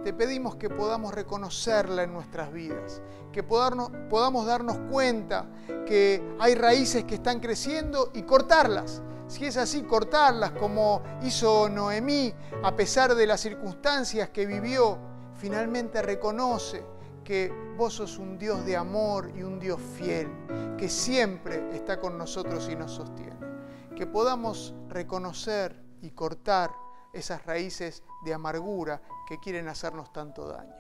te 0.06 0.14
pedimos 0.14 0.56
que 0.56 0.70
podamos 0.70 1.16
reconocerla 1.16 2.04
en 2.04 2.14
nuestras 2.14 2.54
vidas, 2.54 3.02
que 3.34 3.42
podamos, 3.42 4.46
darnos 4.46 4.78
cuenta 4.92 5.48
que 5.88 6.36
hay 6.40 6.54
raíces 6.54 7.06
que 7.06 7.16
están 7.16 7.40
creciendo 7.40 8.12
y 8.14 8.22
cortarlas. 8.22 9.02
Si 9.28 9.48
es 9.48 9.58
así, 9.58 9.82
cortarlas 9.82 10.52
como 10.52 11.02
hizo 11.24 11.70
Noemí, 11.70 12.32
a 12.62 12.76
pesar 12.76 13.16
de 13.16 13.26
las 13.26 13.42
circunstancias 13.42 14.30
que 14.30 14.46
vivió, 14.46 15.00
finalmente 15.40 16.04
reconoce 16.04 16.86
que 17.24 17.52
vos 17.76 17.96
sos 17.96 18.20
un 18.20 18.38
Dios 18.38 18.64
de 18.64 18.78
amor 18.78 19.32
y 19.36 19.42
un 19.42 19.60
Dios 19.60 19.82
fiel, 19.98 20.30
que 20.78 20.88
siempre 20.88 21.72
está 21.74 22.00
con 22.00 22.16
nosotros 22.16 22.70
y 22.72 22.76
nos 22.76 22.92
sostiene. 22.92 23.40
Que 23.96 24.06
podamos 24.06 24.76
reconocer 24.88 25.84
y 26.04 26.12
cortar 26.12 26.70
esas 27.16 27.46
raíces 27.46 28.04
de 28.24 28.34
amargura 28.34 29.02
que 29.28 29.40
quieren 29.40 29.68
hacernos 29.68 30.12
tanto 30.12 30.48
daño. 30.48 30.76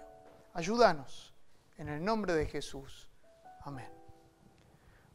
Ayúdanos 0.53 1.33
en 1.77 1.89
el 1.89 2.03
nombre 2.03 2.33
de 2.33 2.45
Jesús. 2.45 3.09
Amén. 3.61 3.89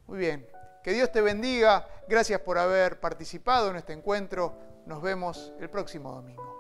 Muy 0.07 0.19
bien, 0.19 0.47
que 0.83 0.93
Dios 0.93 1.13
te 1.13 1.21
bendiga. 1.21 1.87
Gracias 2.09 2.41
por 2.41 2.59
haber 2.59 2.99
participado 3.01 3.71
en 3.71 3.77
este 3.77 3.93
encuentro. 3.93 4.59
Nos 4.87 5.01
vemos 5.03 5.53
el 5.61 5.71
próximo 5.71 6.13
domingo. 6.13 6.60